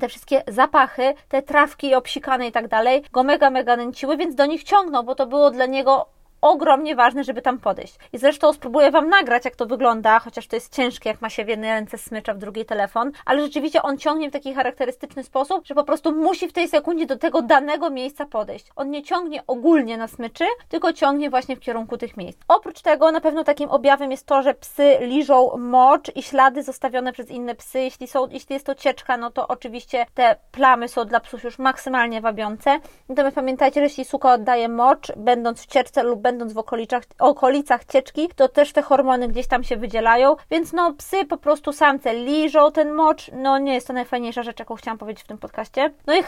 te 0.00 0.08
wszystkie 0.08 0.42
zapachy, 0.48 1.14
te 1.28 1.42
trawki 1.42 1.94
obsikane 1.94 2.46
i 2.46 2.52
tak 2.52 2.68
dalej, 2.68 3.04
go 3.12 3.22
mega, 3.22 3.50
mega 3.50 3.76
nęciły, 3.76 4.16
więc 4.16 4.34
do 4.34 4.46
nich 4.46 4.64
ciągnął, 4.64 5.04
bo 5.04 5.14
to 5.14 5.26
było 5.26 5.50
dla 5.50 5.66
niego 5.66 6.13
ogromnie 6.44 6.96
ważne, 6.96 7.24
żeby 7.24 7.42
tam 7.42 7.58
podejść. 7.58 7.94
I 8.12 8.18
zresztą 8.18 8.52
spróbuję 8.52 8.90
Wam 8.90 9.08
nagrać, 9.08 9.44
jak 9.44 9.56
to 9.56 9.66
wygląda, 9.66 10.18
chociaż 10.18 10.46
to 10.46 10.56
jest 10.56 10.74
ciężkie, 10.74 11.08
jak 11.08 11.20
ma 11.20 11.30
się 11.30 11.44
w 11.44 11.48
jednej 11.48 11.70
ręce 11.70 11.98
smycza, 11.98 12.34
w 12.34 12.38
drugiej 12.38 12.64
telefon, 12.64 13.12
ale 13.24 13.42
rzeczywiście 13.42 13.82
on 13.82 13.98
ciągnie 13.98 14.30
w 14.30 14.32
taki 14.32 14.54
charakterystyczny 14.54 15.24
sposób, 15.24 15.66
że 15.66 15.74
po 15.74 15.84
prostu 15.84 16.12
musi 16.12 16.48
w 16.48 16.52
tej 16.52 16.68
sekundzie 16.68 17.06
do 17.06 17.18
tego 17.18 17.42
danego 17.42 17.90
miejsca 17.90 18.26
podejść. 18.26 18.66
On 18.76 18.90
nie 18.90 19.02
ciągnie 19.02 19.42
ogólnie 19.46 19.96
na 19.96 20.08
smyczy, 20.08 20.44
tylko 20.68 20.92
ciągnie 20.92 21.30
właśnie 21.30 21.56
w 21.56 21.60
kierunku 21.60 21.96
tych 21.96 22.16
miejsc. 22.16 22.38
Oprócz 22.48 22.82
tego 22.82 23.12
na 23.12 23.20
pewno 23.20 23.44
takim 23.44 23.70
objawem 23.70 24.10
jest 24.10 24.26
to, 24.26 24.42
że 24.42 24.54
psy 24.54 24.96
liżą 25.00 25.56
mocz 25.58 26.16
i 26.16 26.22
ślady 26.22 26.62
zostawione 26.62 27.12
przez 27.12 27.30
inne 27.30 27.54
psy. 27.54 27.80
Jeśli, 27.80 28.06
są, 28.06 28.28
jeśli 28.30 28.54
jest 28.54 28.66
to 28.66 28.74
cieczka, 28.74 29.16
no 29.16 29.30
to 29.30 29.48
oczywiście 29.48 30.06
te 30.14 30.36
plamy 30.52 30.88
są 30.88 31.04
dla 31.04 31.20
psów 31.20 31.44
już 31.44 31.58
maksymalnie 31.58 32.20
wabiące. 32.20 32.78
Natomiast 33.08 33.34
pamiętajcie, 33.34 33.80
że 33.80 33.84
jeśli 33.84 34.04
suka 34.04 34.32
oddaje 34.32 34.68
mocz, 34.68 35.12
będąc 35.16 35.62
w 35.62 35.66
cieczce 35.66 36.02
lub 36.02 36.20
będąc 36.20 36.33
będąc 36.34 36.52
w 36.52 36.58
okolicach, 36.58 37.02
okolicach 37.18 37.84
cieczki, 37.84 38.28
to 38.36 38.48
też 38.48 38.72
te 38.72 38.82
hormony 38.82 39.28
gdzieś 39.28 39.46
tam 39.46 39.64
się 39.64 39.76
wydzielają, 39.76 40.36
więc 40.50 40.72
no 40.72 40.92
psy 40.92 41.24
po 41.24 41.36
prostu 41.36 41.72
samce 41.72 42.14
liżą 42.14 42.72
ten 42.72 42.92
mocz, 42.92 43.30
no 43.32 43.58
nie 43.58 43.74
jest 43.74 43.86
to 43.86 43.92
najfajniejsza 43.92 44.42
rzecz, 44.42 44.58
jaką 44.58 44.74
chciałam 44.74 44.98
powiedzieć 44.98 45.24
w 45.24 45.26
tym 45.26 45.38
podcaście. 45.38 45.92
No 46.06 46.14
i 46.14 46.22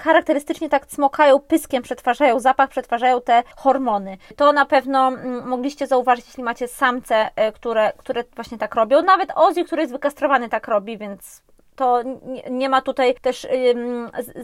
charakterystycznie 0.00 0.68
tak 0.68 0.86
cmokają 0.86 1.38
pyskiem, 1.38 1.82
przetwarzają 1.82 2.40
zapach, 2.40 2.70
przetwarzają 2.70 3.20
te 3.20 3.42
hormony. 3.56 4.18
To 4.36 4.52
na 4.52 4.66
pewno 4.66 5.08
mm, 5.08 5.48
mogliście 5.48 5.86
zauważyć, 5.86 6.26
jeśli 6.26 6.42
macie 6.42 6.68
samce, 6.68 7.30
e, 7.36 7.52
które, 7.52 7.92
które 7.96 8.24
właśnie 8.34 8.58
tak 8.58 8.74
robią. 8.74 9.02
Nawet 9.02 9.30
Ozzy, 9.34 9.64
który 9.64 9.82
jest 9.82 9.92
wykastrowany 9.92 10.48
tak 10.48 10.68
robi, 10.68 10.98
więc 10.98 11.47
to 11.78 12.02
nie 12.50 12.68
ma 12.68 12.82
tutaj 12.82 13.14
też 13.14 13.46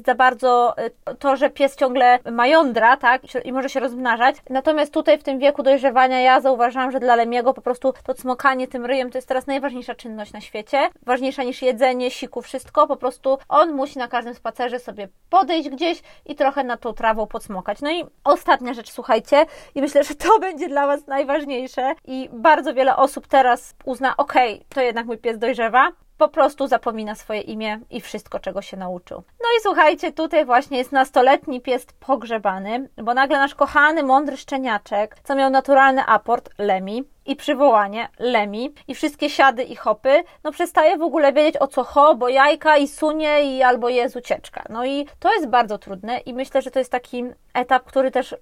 za 0.07 0.15
bardzo 0.15 0.75
y, 1.11 1.15
to, 1.17 1.37
że 1.37 1.51
pies 1.51 1.77
ciągle 1.77 2.19
ma 2.33 2.47
jądra, 2.47 2.97
tak, 2.97 3.23
i 3.45 3.53
może 3.53 3.69
się 3.69 3.81
rozmnażać. 3.81 4.37
Natomiast 4.51 4.93
tutaj 4.93 5.19
w 5.19 5.23
tym 5.23 5.39
wieku 5.39 5.63
dojrzewania 5.63 6.21
ja 6.21 6.41
zauważyłam, 6.41 6.91
że 6.91 7.01
dla 7.01 7.15
Lemiego 7.15 7.55
po 7.55 7.61
prostu 7.61 7.95
to 8.05 8.15
cmokanie 8.15 8.69
tym 8.69 8.87
ryjem 8.87 9.11
to 9.11 9.19
jest 9.19 9.29
teraz 9.29 9.47
najważniejsza 9.47 9.95
czynność 9.95 10.33
na 10.33 10.41
świecie. 10.41 10.89
Ważniejsza 11.03 11.43
niż 11.43 11.63
jedzenie, 11.63 12.11
siku, 12.11 12.43
wszystko. 12.43 12.87
Po 12.87 12.97
prostu 12.97 13.39
on 13.49 13.73
musi 13.73 13.99
na 13.99 14.09
każdym 14.09 14.35
spacerze 14.35 14.79
sobie 14.79 15.09
podejść 15.31 15.69
gdzieś 15.69 16.03
i 16.27 16.35
trochę 16.35 16.65
na 16.65 16.77
tą 16.77 16.93
trawą 16.93 17.27
podsmokać. 17.27 17.81
No 17.81 17.91
i 17.91 18.05
ostatnia 18.25 18.75
rzecz, 18.75 18.91
słuchajcie, 18.91 19.47
i 19.75 19.83
myślę, 19.83 20.05
że 20.05 20.15
to 20.15 20.39
będzie 20.39 20.69
dla 20.69 20.87
Was 20.87 21.07
najważniejsze 21.07 21.95
i 22.05 22.29
bardzo 22.33 22.75
wiele 22.75 22.97
osób 22.97 23.27
teraz 23.27 23.75
uzna, 23.85 24.17
okej, 24.17 24.55
okay, 24.55 24.67
to 24.69 24.81
jednak 24.81 25.07
mój 25.07 25.19
pies 25.19 25.39
dojrzewa, 25.39 25.91
po 26.19 26.29
prostu 26.29 26.67
zapomina 26.67 27.15
swoje 27.15 27.41
imię 27.41 27.81
i 27.91 28.01
wszystko, 28.01 28.41
czego 28.41 28.63
się 28.63 28.77
nauczył. 28.77 29.23
I 29.59 29.63
słuchajcie, 29.63 30.13
tutaj 30.13 30.45
właśnie 30.45 30.79
jest 30.79 30.93
nastoletni 30.93 31.61
pies 31.61 31.87
pogrzebany, 32.01 32.89
bo 32.97 33.15
nagle 33.15 33.39
nasz 33.39 33.55
kochany, 33.55 34.03
mądry 34.03 34.37
szczeniaczek, 34.37 35.17
co 35.25 35.35
miał 35.35 35.51
naturalny 35.51 36.05
aport, 36.07 36.51
Lemi, 36.59 37.05
i 37.27 37.37
przywołanie 37.37 38.09
Lemi 38.19 38.75
i 38.89 38.95
wszystkie 38.95 39.31
siady 39.31 39.63
i 39.63 39.77
hopy, 39.77 40.25
no 40.45 40.53
przestaje 40.53 40.99
w 40.99 41.03
ogóle 41.03 41.33
wiedzieć 41.33 41.57
o 41.61 41.67
co 41.67 41.85
ho, 41.85 42.15
bo 42.15 42.29
jajka 42.29 42.77
i 42.77 42.89
sunie 42.89 43.57
i 43.57 43.63
albo 43.63 43.89
jest 43.89 44.17
ucieczka. 44.17 44.65
No 44.69 44.85
i 44.85 45.07
to 45.19 45.35
jest 45.35 45.47
bardzo 45.47 45.79
trudne 45.79 46.19
i 46.19 46.35
myślę, 46.35 46.63
że 46.63 46.71
to 46.71 46.79
jest 46.79 46.91
taki 46.91 47.25
etap, 47.55 47.85
który 47.85 48.11
też 48.11 48.33
y, 48.33 48.37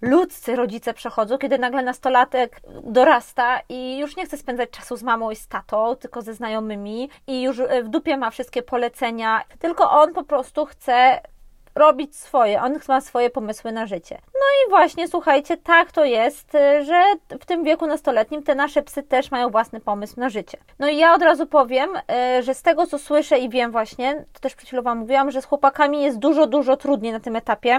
ludzcy 0.00 0.56
rodzice 0.56 0.94
przechodzą, 0.94 1.38
kiedy 1.38 1.58
nagle 1.58 1.82
nastolatek 1.82 2.60
dorasta 2.82 3.60
i 3.68 3.98
już 3.98 4.16
nie 4.16 4.26
chce 4.26 4.36
spędzać 4.36 4.70
czasu 4.70 4.96
z 4.96 5.02
mamą 5.02 5.30
i 5.30 5.36
z 5.36 5.48
tatą, 5.48 5.96
tylko 5.96 6.22
ze 6.22 6.34
znajomymi 6.34 7.10
i 7.26 7.42
już 7.42 7.58
y, 7.58 7.82
w 7.84 7.88
dupie 7.88 8.16
ma 8.16 8.30
wszystkie 8.30 8.62
polecenia, 8.62 9.42
tylko 9.58 9.90
on 9.90 10.12
po 10.14 10.24
prostu 10.24 10.55
chce 10.64 11.20
robić 11.76 12.16
swoje, 12.16 12.62
on 12.62 12.78
ma 12.88 13.00
swoje 13.00 13.30
pomysły 13.30 13.72
na 13.72 13.86
życie. 13.86 14.18
No 14.34 14.40
i 14.66 14.70
właśnie, 14.70 15.08
słuchajcie, 15.08 15.56
tak 15.56 15.92
to 15.92 16.04
jest, 16.04 16.54
y, 16.54 16.84
że 16.84 17.04
w 17.40 17.46
tym 17.46 17.64
wieku 17.64 17.86
nastoletnim 17.86 18.42
te 18.42 18.54
nasze 18.54 18.82
psy 18.82 19.02
też 19.02 19.30
mają 19.30 19.50
własny 19.50 19.80
pomysł 19.80 20.20
na 20.20 20.28
życie. 20.28 20.58
No 20.78 20.88
i 20.88 20.96
ja 20.96 21.14
od 21.14 21.22
razu 21.22 21.46
powiem, 21.46 21.90
y, 21.96 22.42
że 22.42 22.54
z 22.54 22.62
tego 22.62 22.86
co 22.86 22.98
słyszę 22.98 23.38
i 23.38 23.48
wiem 23.48 23.72
właśnie, 23.72 24.24
to 24.32 24.40
też 24.40 24.54
przed 24.54 24.68
chwilą 24.68 24.82
Wam 24.82 24.98
mówiłam, 24.98 25.30
że 25.30 25.42
z 25.42 25.44
chłopakami 25.44 26.02
jest 26.02 26.18
dużo, 26.18 26.46
dużo 26.46 26.76
trudniej 26.76 27.12
na 27.12 27.20
tym 27.20 27.36
etapie. 27.36 27.78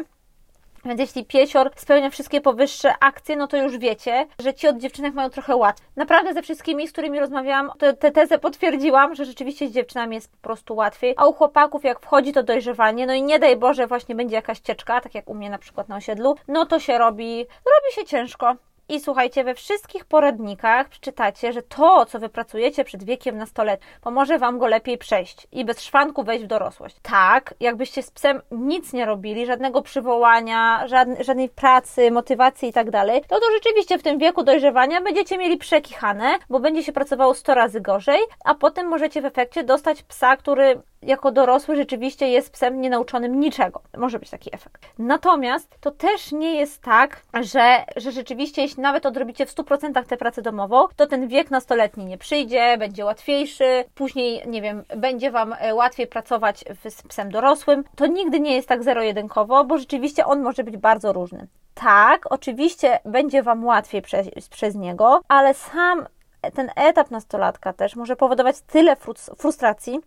Więc 0.88 1.00
jeśli 1.00 1.26
piesior 1.26 1.72
spełnia 1.76 2.10
wszystkie 2.10 2.42
powyższe 2.42 2.94
akcje, 3.00 3.36
no 3.36 3.48
to 3.48 3.58
już 3.58 3.78
wiecie, 3.78 4.26
że 4.40 4.54
ci 4.54 4.68
od 4.68 4.78
dziewczynek 4.78 5.14
mają 5.14 5.30
trochę 5.30 5.56
łatwiej. 5.56 5.88
Naprawdę 5.96 6.34
ze 6.34 6.42
wszystkimi, 6.42 6.88
z 6.88 6.92
którymi 6.92 7.20
rozmawiałam, 7.20 7.72
tę 7.80 7.94
te, 7.94 8.12
tezę 8.12 8.40
potwierdziłam, 8.40 9.16
że 9.16 9.26
rzeczywiście 9.26 9.68
z 9.68 9.72
dziewczynami 9.72 10.16
jest 10.16 10.32
po 10.32 10.38
prostu 10.38 10.76
łatwiej. 10.76 11.14
A 11.18 11.28
u 11.28 11.34
chłopaków, 11.34 11.84
jak 11.84 12.00
wchodzi 12.00 12.34
to 12.34 12.44
dojrzewanie, 12.44 13.08
no 13.08 13.14
i 13.14 13.24
nie 13.24 13.40
daj 13.40 13.58
Boże, 13.58 13.88
właśnie 13.88 14.16
będzie 14.16 14.36
jakaś 14.36 14.60
cieczka, 14.60 15.02
tak 15.02 15.16
jak 15.16 15.30
u 15.30 15.34
mnie 15.34 15.50
na 15.50 15.58
przykład 15.58 15.90
na 15.90 15.96
osiedlu, 15.96 16.36
no 16.48 16.66
to 16.66 16.80
się 16.80 16.98
robi, 16.98 17.38
robi 17.40 17.96
się 17.96 18.06
ciężko 18.06 18.56
I 18.90 19.00
słuchajcie, 19.00 19.44
we 19.44 19.56
wszystkich 19.56 20.06
poradnikach 20.06 20.90
przeczytacie, 20.90 21.54
że 21.54 21.62
to, 21.62 22.06
co 22.06 22.20
wypracujecie 22.20 22.84
przed 22.84 23.04
wiekiem 23.04 23.38
nastoletnim, 23.38 23.90
pomoże 24.02 24.40
Wam 24.40 24.58
go 24.58 24.68
lepiej 24.68 24.98
przejść 24.98 25.48
i 25.52 25.66
bez 25.66 25.82
szwanku 25.82 26.24
wejść 26.24 26.44
w 26.46 26.48
dorosłość. 26.48 26.96
Tak, 27.02 27.54
jakbyście 27.60 28.04
z 28.04 28.12
psem 28.12 28.42
nic 28.52 28.94
nie 28.94 29.06
robili, 29.06 29.46
żadnego 29.46 29.82
przywołania, 29.82 30.88
żadnej, 30.88 31.24
żadnej 31.24 31.50
pracy, 31.50 32.12
motywacji 32.12 32.70
i 32.70 32.74
tak 32.74 32.92
dalej, 32.92 33.22
to 33.28 33.40
to 33.40 33.46
rzeczywiście 33.52 33.98
w 33.98 34.04
tym 34.04 34.18
wieku 34.18 34.44
dojrzewania 34.44 35.02
będziecie 35.02 35.38
mieli 35.38 35.58
przekichane, 35.58 36.38
bo 36.50 36.60
będzie 36.60 36.84
się 36.84 36.92
pracowało 36.92 37.34
100 37.34 37.54
razy 37.54 37.82
gorzej, 37.82 38.20
a 38.46 38.56
potem 38.56 38.88
możecie 38.88 39.22
w 39.22 39.26
efekcie 39.26 39.64
dostać 39.64 40.04
psa, 40.04 40.38
który 40.38 40.82
jako 41.02 41.32
dorosły 41.32 41.76
rzeczywiście 41.76 42.28
jest 42.28 42.52
psem 42.52 42.82
nienauczonym 42.82 43.40
niczego. 43.40 43.82
Może 43.98 44.20
być 44.20 44.30
taki 44.30 44.56
efekt. 44.56 44.86
Natomiast 45.00 45.78
to 45.82 45.92
też 45.92 46.32
nie 46.32 46.56
jest 46.56 46.82
tak, 46.82 47.22
że, 47.42 47.86
że 47.96 48.12
rzeczywiście, 48.12 48.62
jeśli 48.62 48.82
nawet 48.82 49.06
odrobicie 49.06 49.46
w 49.46 49.56
100% 49.56 50.06
tę 50.06 50.18
pracę 50.18 50.42
domową, 50.42 50.88
to 50.96 51.08
ten 51.08 51.28
wiek 51.28 51.52
nastoletni 51.52 52.06
nie 52.06 52.18
przyjdzie, 52.18 52.78
będzie 52.78 53.06
łatwiejszy, 53.06 53.84
później, 53.96 54.44
nie 54.48 54.62
wiem, 54.62 54.84
będzie 54.98 55.32
Wam 55.32 55.56
e, 55.60 55.76
łatwiej 55.76 56.08
pracować 56.08 56.66
z 56.90 57.02
psem 57.02 57.32
dorosłym. 57.32 57.84
To 57.96 58.08
nigdy 58.08 58.40
nie 58.40 58.56
jest 58.56 58.68
tak 58.68 58.84
zero-jedynkowo, 58.84 59.64
bo 59.64 59.78
rzeczywiście 59.78 60.26
on 60.26 60.42
może 60.42 60.64
być 60.64 60.78
bardzo 60.78 61.14
różny. 61.14 61.48
Tak, 61.74 62.32
oczywiście 62.32 63.00
będzie 63.06 63.44
Wam 63.44 63.66
łatwiej 63.66 64.02
przez, 64.02 64.50
przez 64.50 64.76
niego, 64.76 65.22
ale 65.28 65.54
sam 65.54 66.08
ten 66.54 66.70
etap 66.76 67.12
nastolatka 67.12 67.74
też 67.74 67.96
może 67.96 68.16
powodować 68.16 68.62
tyle 68.62 68.96
frustracji, 69.38 70.00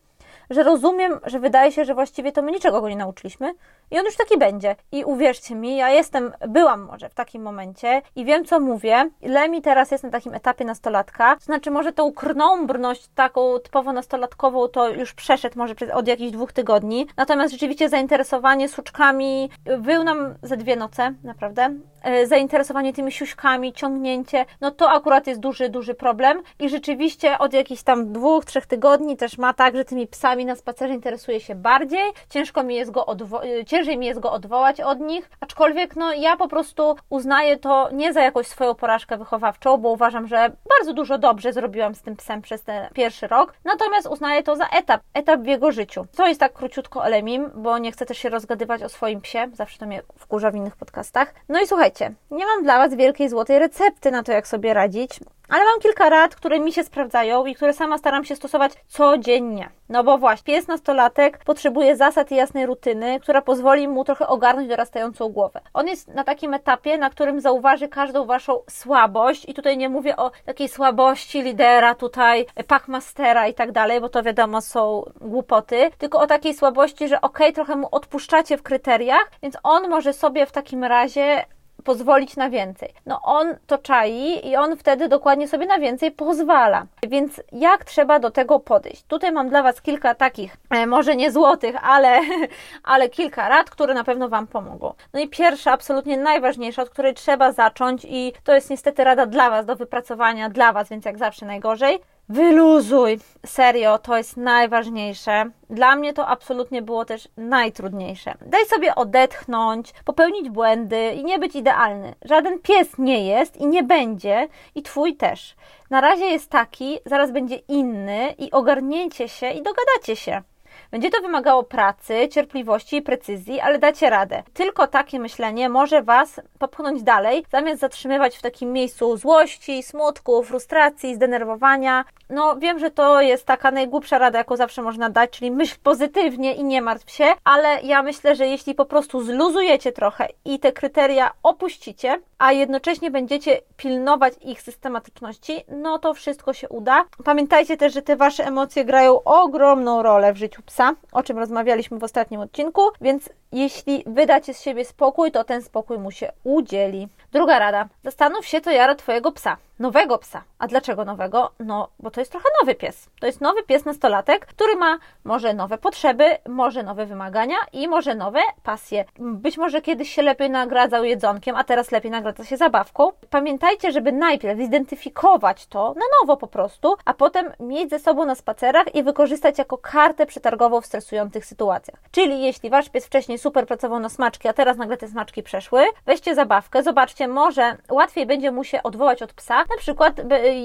że 0.50 0.62
rozumiem, 0.62 1.20
że 1.26 1.40
wydaje 1.40 1.72
się, 1.72 1.84
że 1.84 1.94
właściwie 1.94 2.32
to 2.32 2.42
my 2.42 2.52
niczego 2.52 2.80
go 2.80 2.88
nie 2.88 2.96
nauczyliśmy 2.96 3.54
i 3.90 3.98
on 3.98 4.04
już 4.04 4.16
taki 4.16 4.38
będzie. 4.38 4.76
I 4.92 5.04
uwierzcie 5.04 5.54
mi, 5.54 5.76
ja 5.76 5.90
jestem, 5.90 6.32
byłam 6.48 6.82
może 6.82 7.08
w 7.08 7.14
takim 7.14 7.42
momencie 7.42 8.02
i 8.16 8.24
wiem, 8.24 8.44
co 8.44 8.60
mówię. 8.60 9.10
Lemi 9.22 9.62
teraz 9.62 9.90
jest 9.90 10.04
na 10.04 10.10
takim 10.10 10.34
etapie 10.34 10.64
nastolatka, 10.64 11.36
to 11.36 11.44
znaczy 11.44 11.70
może 11.70 11.92
tą 11.92 12.12
krnąbrność 12.12 13.08
taką 13.14 13.58
typowo 13.58 13.92
nastolatkową 13.92 14.68
to 14.68 14.88
już 14.88 15.14
przeszedł 15.14 15.58
może 15.58 15.74
od 15.94 16.08
jakichś 16.08 16.32
dwóch 16.32 16.52
tygodni, 16.52 17.06
natomiast 17.16 17.52
rzeczywiście 17.52 17.88
zainteresowanie 17.88 18.68
suczkami 18.68 19.50
był 19.78 20.04
nam 20.04 20.34
ze 20.42 20.56
dwie 20.56 20.76
noce, 20.76 21.14
naprawdę. 21.24 21.74
E, 22.02 22.26
zainteresowanie 22.26 22.92
tymi 22.92 23.12
siuśkami, 23.12 23.72
ciągnięcie, 23.72 24.46
no 24.60 24.70
to 24.70 24.90
akurat 24.90 25.26
jest 25.26 25.40
duży, 25.40 25.68
duży 25.68 25.94
problem 25.94 26.42
i 26.58 26.68
rzeczywiście 26.68 27.38
od 27.38 27.52
jakichś 27.52 27.82
tam 27.82 28.12
dwóch, 28.12 28.44
trzech 28.44 28.66
tygodni 28.66 29.16
też 29.16 29.38
ma 29.38 29.54
tak, 29.54 29.76
że 29.76 29.84
tymi 29.84 30.06
psami 30.06 30.44
na 30.44 30.56
spacerze 30.56 30.94
interesuje 30.94 31.40
się 31.40 31.54
bardziej, 31.54 32.10
ciężko 32.28 32.62
mi 32.62 32.74
jest 32.74 32.90
go 32.90 33.04
odwo- 33.04 33.60
e, 33.60 33.64
ciężej 33.80 33.98
mi 33.98 34.06
jest 34.06 34.20
go 34.20 34.32
odwołać 34.32 34.80
od 34.80 35.00
nich, 35.00 35.30
aczkolwiek 35.40 35.96
no 35.96 36.12
ja 36.12 36.36
po 36.36 36.48
prostu 36.48 36.96
uznaję 37.10 37.56
to 37.56 37.88
nie 37.92 38.12
za 38.12 38.22
jakąś 38.22 38.46
swoją 38.46 38.74
porażkę 38.74 39.18
wychowawczą, 39.18 39.76
bo 39.76 39.88
uważam, 39.88 40.26
że 40.26 40.50
bardzo 40.78 40.92
dużo 40.92 41.18
dobrze 41.18 41.52
zrobiłam 41.52 41.94
z 41.94 42.02
tym 42.02 42.16
psem 42.16 42.42
przez 42.42 42.62
ten 42.62 42.88
pierwszy 42.94 43.26
rok, 43.26 43.54
natomiast 43.64 44.08
uznaję 44.08 44.42
to 44.42 44.56
za 44.56 44.66
etap, 44.66 45.00
etap 45.14 45.40
w 45.40 45.46
jego 45.46 45.72
życiu. 45.72 46.06
To 46.16 46.26
jest 46.26 46.40
tak 46.40 46.52
króciutko 46.52 47.02
o 47.02 47.08
Lemim, 47.08 47.50
bo 47.54 47.78
nie 47.78 47.92
chcę 47.92 48.06
też 48.06 48.18
się 48.18 48.28
rozgadywać 48.28 48.82
o 48.82 48.88
swoim 48.88 49.20
psie, 49.20 49.48
zawsze 49.52 49.78
to 49.78 49.86
mnie 49.86 50.02
wkurza 50.18 50.50
w 50.50 50.54
innych 50.54 50.76
podcastach. 50.76 51.34
No 51.48 51.60
i 51.60 51.66
słuchajcie, 51.66 52.12
nie 52.30 52.46
mam 52.46 52.62
dla 52.62 52.78
Was 52.78 52.94
wielkiej 52.94 53.28
złotej 53.28 53.58
recepty 53.58 54.10
na 54.10 54.22
to, 54.22 54.32
jak 54.32 54.48
sobie 54.48 54.74
radzić, 54.74 55.20
ale 55.50 55.64
mam 55.64 55.80
kilka 55.80 56.08
rad, 56.08 56.34
które 56.34 56.60
mi 56.60 56.72
się 56.72 56.84
sprawdzają 56.84 57.46
i 57.46 57.54
które 57.54 57.72
sama 57.72 57.98
staram 57.98 58.24
się 58.24 58.36
stosować 58.36 58.72
codziennie. 58.88 59.70
No 59.88 60.04
bo 60.04 60.18
właśnie, 60.18 60.54
pies 60.54 60.68
nastolatek 60.68 61.44
potrzebuje 61.44 61.96
zasad 61.96 62.32
i 62.32 62.34
jasnej 62.34 62.66
rutyny, 62.66 63.20
która 63.20 63.42
pozwoli 63.42 63.88
mu 63.88 64.04
trochę 64.04 64.26
ogarnąć 64.26 64.68
dorastającą 64.68 65.28
głowę. 65.28 65.60
On 65.74 65.88
jest 65.88 66.08
na 66.08 66.24
takim 66.24 66.54
etapie, 66.54 66.98
na 66.98 67.10
którym 67.10 67.40
zauważy 67.40 67.88
każdą 67.88 68.24
waszą 68.24 68.62
słabość 68.70 69.48
i 69.48 69.54
tutaj 69.54 69.76
nie 69.76 69.88
mówię 69.88 70.16
o 70.16 70.30
takiej 70.44 70.68
słabości 70.68 71.42
lidera, 71.42 71.94
tutaj 71.94 72.46
packmastera 72.66 73.48
i 73.48 73.54
tak 73.54 73.72
dalej, 73.72 74.00
bo 74.00 74.08
to 74.08 74.22
wiadomo 74.22 74.60
są 74.60 75.02
głupoty, 75.20 75.90
tylko 75.98 76.18
o 76.20 76.26
takiej 76.26 76.54
słabości, 76.54 77.08
że 77.08 77.20
okej, 77.20 77.46
okay, 77.46 77.52
trochę 77.52 77.76
mu 77.76 77.88
odpuszczacie 77.90 78.56
w 78.56 78.62
kryteriach, 78.62 79.30
więc 79.42 79.56
on 79.62 79.88
może 79.88 80.12
sobie 80.12 80.46
w 80.46 80.52
takim 80.52 80.84
razie 80.84 81.44
pozwolić 81.84 82.36
na 82.36 82.50
więcej. 82.50 82.94
No 83.06 83.20
on 83.22 83.56
to 83.66 83.78
czai 83.78 84.48
i 84.48 84.56
on 84.56 84.76
wtedy 84.76 85.08
dokładnie 85.08 85.48
sobie 85.48 85.66
na 85.66 85.78
więcej 85.78 86.10
pozwala. 86.10 86.86
Więc 87.08 87.42
jak 87.52 87.84
trzeba 87.84 88.18
do 88.18 88.30
tego 88.30 88.60
podejść? 88.60 89.02
Tutaj 89.02 89.32
mam 89.32 89.48
dla 89.48 89.62
Was 89.62 89.82
kilka 89.82 90.14
takich, 90.14 90.56
e, 90.70 90.86
może 90.86 91.16
nie 91.16 91.32
złotych, 91.32 91.76
ale, 91.82 92.20
ale 92.84 93.08
kilka 93.08 93.48
rad, 93.48 93.70
które 93.70 93.94
na 93.94 94.04
pewno 94.04 94.28
Wam 94.28 94.46
pomogą. 94.46 94.94
No 95.12 95.20
i 95.20 95.28
pierwsza, 95.28 95.72
absolutnie 95.72 96.16
najważniejsza, 96.16 96.82
od 96.82 96.90
której 96.90 97.14
trzeba 97.14 97.52
zacząć 97.52 98.06
i 98.08 98.32
to 98.44 98.54
jest 98.54 98.70
niestety 98.70 99.04
rada 99.04 99.26
dla 99.26 99.50
Was, 99.50 99.66
do 99.66 99.76
wypracowania 99.76 100.50
dla 100.50 100.72
Was, 100.72 100.88
więc 100.88 101.04
jak 101.04 101.18
zawsze 101.18 101.46
najgorzej, 101.46 101.98
Wyluzuj. 102.30 103.18
Serio, 103.46 103.98
to 103.98 104.16
jest 104.16 104.36
najważniejsze. 104.36 105.50
Dla 105.70 105.96
mnie 105.96 106.12
to 106.12 106.26
absolutnie 106.26 106.82
było 106.82 107.04
też 107.04 107.28
najtrudniejsze. 107.36 108.34
Daj 108.46 108.66
sobie 108.66 108.94
odetchnąć, 108.94 109.92
popełnić 110.04 110.50
błędy 110.50 111.12
i 111.12 111.24
nie 111.24 111.38
być 111.38 111.56
idealny. 111.56 112.14
Żaden 112.22 112.58
pies 112.58 112.98
nie 112.98 113.26
jest 113.26 113.56
i 113.56 113.66
nie 113.66 113.82
będzie, 113.82 114.48
i 114.74 114.82
twój 114.82 115.16
też. 115.16 115.56
Na 115.90 116.00
razie 116.00 116.24
jest 116.24 116.50
taki, 116.50 116.98
zaraz 117.06 117.32
będzie 117.32 117.56
inny 117.56 118.34
i 118.38 118.50
ogarnięcie 118.50 119.28
się 119.28 119.50
i 119.50 119.62
dogadacie 119.62 120.16
się. 120.16 120.42
Będzie 120.90 121.10
to 121.10 121.20
wymagało 121.22 121.62
pracy, 121.62 122.28
cierpliwości 122.28 122.96
i 122.96 123.02
precyzji, 123.02 123.60
ale 123.60 123.78
dacie 123.78 124.10
radę. 124.10 124.42
Tylko 124.54 124.86
takie 124.86 125.18
myślenie 125.18 125.68
może 125.68 126.02
Was 126.02 126.40
popchnąć 126.58 127.02
dalej, 127.02 127.44
zamiast 127.52 127.80
zatrzymywać 127.80 128.36
w 128.36 128.42
takim 128.42 128.72
miejscu 128.72 129.16
złości, 129.16 129.82
smutku, 129.82 130.42
frustracji, 130.42 131.14
zdenerwowania. 131.14 132.04
No, 132.30 132.56
wiem, 132.56 132.78
że 132.78 132.90
to 132.90 133.20
jest 133.20 133.46
taka 133.46 133.70
najgłupsza 133.70 134.18
rada, 134.18 134.38
jaką 134.38 134.56
zawsze 134.56 134.82
można 134.82 135.10
dać, 135.10 135.30
czyli 135.30 135.50
myśl 135.50 135.76
pozytywnie 135.82 136.54
i 136.54 136.64
nie 136.64 136.82
martw 136.82 137.10
się, 137.10 137.24
ale 137.44 137.82
ja 137.82 138.02
myślę, 138.02 138.36
że 138.36 138.46
jeśli 138.46 138.74
po 138.74 138.84
prostu 138.84 139.22
zluzujecie 139.22 139.92
trochę 139.92 140.28
i 140.44 140.58
te 140.58 140.72
kryteria 140.72 141.30
opuścicie, 141.42 142.20
a 142.38 142.52
jednocześnie 142.52 143.10
będziecie 143.10 143.60
pilnować 143.76 144.34
ich 144.40 144.62
systematyczności, 144.62 145.64
no 145.68 145.98
to 145.98 146.14
wszystko 146.14 146.52
się 146.52 146.68
uda. 146.68 147.04
Pamiętajcie 147.24 147.76
też, 147.76 147.94
że 147.94 148.02
te 148.02 148.16
Wasze 148.16 148.46
emocje 148.46 148.84
grają 148.84 149.22
ogromną 149.24 150.02
rolę 150.02 150.32
w 150.32 150.36
życiu 150.36 150.62
psa, 150.62 150.79
o 151.12 151.22
czym 151.22 151.38
rozmawialiśmy 151.38 151.98
w 151.98 152.04
ostatnim 152.04 152.40
odcinku, 152.40 152.82
więc 153.00 153.30
jeśli 153.52 154.04
wydacie 154.06 154.54
z 154.54 154.60
siebie 154.60 154.84
spokój, 154.84 155.32
to 155.32 155.44
ten 155.44 155.62
spokój 155.62 155.98
mu 155.98 156.10
się 156.10 156.32
udzieli. 156.44 157.08
Druga 157.32 157.58
rada. 157.58 157.88
Zastanów 158.04 158.46
się, 158.46 158.60
co 158.60 158.70
jara 158.70 158.94
Twojego 158.94 159.32
psa. 159.32 159.56
Nowego 159.78 160.18
psa. 160.18 160.42
A 160.58 160.66
dlaczego 160.66 161.04
nowego? 161.04 161.50
No, 161.60 161.88
bo 161.98 162.10
to 162.10 162.20
jest 162.20 162.30
trochę 162.30 162.48
nowy 162.60 162.74
pies. 162.74 163.08
To 163.20 163.26
jest 163.26 163.40
nowy 163.40 163.62
pies 163.62 163.84
nastolatek, 163.84 164.46
który 164.46 164.76
ma 164.76 164.98
może 165.24 165.54
nowe 165.54 165.78
potrzeby, 165.78 166.24
może 166.48 166.82
nowe 166.82 167.06
wymagania 167.06 167.56
i 167.72 167.88
może 167.88 168.14
nowe 168.14 168.40
pasje. 168.62 169.04
Być 169.18 169.58
może 169.58 169.82
kiedyś 169.82 170.14
się 170.14 170.22
lepiej 170.22 170.50
nagradzał 170.50 171.04
jedzonkiem, 171.04 171.56
a 171.56 171.64
teraz 171.64 171.90
lepiej 171.90 172.10
nagradza 172.10 172.44
się 172.44 172.56
zabawką. 172.56 173.12
Pamiętajcie, 173.30 173.92
żeby 173.92 174.12
najpierw 174.12 174.58
zidentyfikować 174.58 175.66
to 175.66 175.94
na 175.94 176.04
nowo 176.20 176.36
po 176.36 176.46
prostu, 176.46 176.96
a 177.04 177.14
potem 177.14 177.52
mieć 177.60 177.90
ze 177.90 177.98
sobą 177.98 178.24
na 178.24 178.34
spacerach 178.34 178.94
i 178.94 179.02
wykorzystać 179.02 179.58
jako 179.58 179.78
kartę 179.78 180.26
przetargową 180.26 180.80
w 180.80 180.86
stresujących 180.86 181.46
sytuacjach. 181.46 182.00
Czyli 182.10 182.42
jeśli 182.42 182.70
Wasz 182.70 182.88
pies 182.88 183.06
wcześniej 183.06 183.38
super 183.40 183.66
pracował 183.66 184.00
na 184.00 184.08
smaczki, 184.08 184.48
a 184.48 184.52
teraz 184.52 184.76
nagle 184.76 184.96
te 184.96 185.08
smaczki 185.08 185.42
przeszły, 185.42 185.84
weźcie 186.06 186.34
zabawkę, 186.34 186.82
zobaczcie, 186.82 187.28
może 187.28 187.76
łatwiej 187.90 188.26
będzie 188.26 188.50
mu 188.50 188.64
się 188.64 188.82
odwołać 188.82 189.22
od 189.22 189.32
psa, 189.32 189.56
na 189.58 189.76
przykład 189.78 190.20